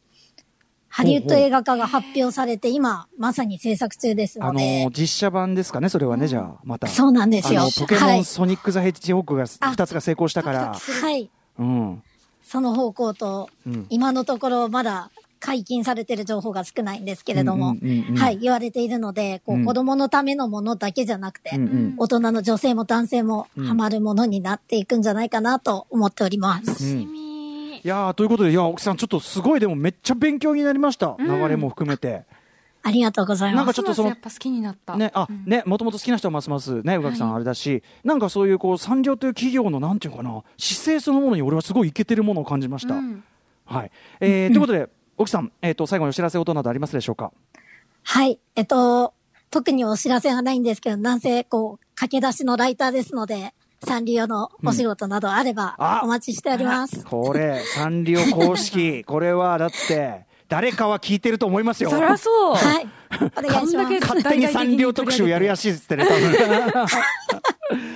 [0.90, 6.88] ハリウッド映画化が発表されて、今、まさに制作中ですあのので、実写版ですかね、それはね、じゃあ、また。
[6.88, 7.62] そうなんですよ。
[7.62, 8.26] あのポケモン、はい。
[8.26, 11.30] ソニック・ザ・ヘッジホークが2つが成功したから、はい。
[11.60, 12.04] うん。
[12.42, 13.86] その方向と、うん。
[13.90, 26.68] 今のところまだ解禁されてる情報が少ないんですけれども、うんうんうんうんはい、言われているので、こうんう、子供のためのものだけじゃなくて、うんうん大人の女性も男性もハマるものになっていくんじゃないかなと思っております。
[26.68, 27.78] 楽しみ。
[27.78, 31.16] いやーということで、いや、奥さん、ちょっとすごい、でもめっちゃ勉強になりました。
[31.20, 32.26] 流れも含めて。
[32.84, 33.76] ありがとうございなんます。
[33.82, 34.96] かちょっとそのやっぱ好きになった。
[34.96, 42.96] ね、あ、ね、もともと好きな人はますますね、宇垣さんあれだし、なんかそういうこう、産業という企業のなんていうのかな、姿勢そのものに俺はすごいイケてるものを感じました。
[42.96, 43.24] うん
[43.68, 43.92] はい。
[44.22, 47.32] えー、ということで、奥さん、えっ、と、最後にお知らせ音などありますでしょうか？
[48.04, 48.40] はい。
[48.56, 49.14] えっと、
[49.50, 53.54] 特にお知らせはないんですけど、なんせ、こう、駆け出しのライターですので、
[53.84, 57.04] サンリオのお仕事などあればあ、お待ちしております。
[57.06, 61.90] これ、サンリオ公式、 これはだって、誰かは聞いてると思いますよ。
[61.90, 62.56] そりゃそう。
[62.56, 62.88] はい。
[63.38, 64.16] お願いしこんだけます。
[64.16, 66.88] 勝手にサンリオ特集やるやしいっつってね、 多分。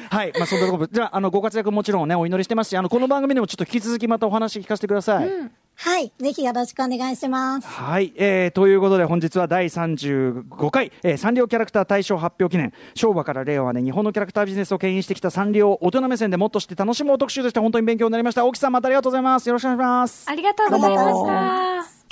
[0.09, 5.29] はい、まあ、そんなところで、じゃあ、あの、ご活躍もちろんね、お祈りしてますし、あの、この番組でもちょっと引き続きまたお話聞かせてください。
[5.75, 6.13] はい。
[6.19, 7.67] ぜひよろしくお願いします。
[7.67, 22.05] はい、えー、ということで本日は第35回、えー、サンリオキャラクター大賞発表記念昭和から令和まで日本のキャラクタービジネスを牽引してきたサンリオを大人目線でもっと知って楽しもう特集として本当に勉強になりました大木さんまたありがとうございますよろしくお願いしますありがとうございまし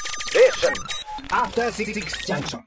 [2.52, 2.66] た。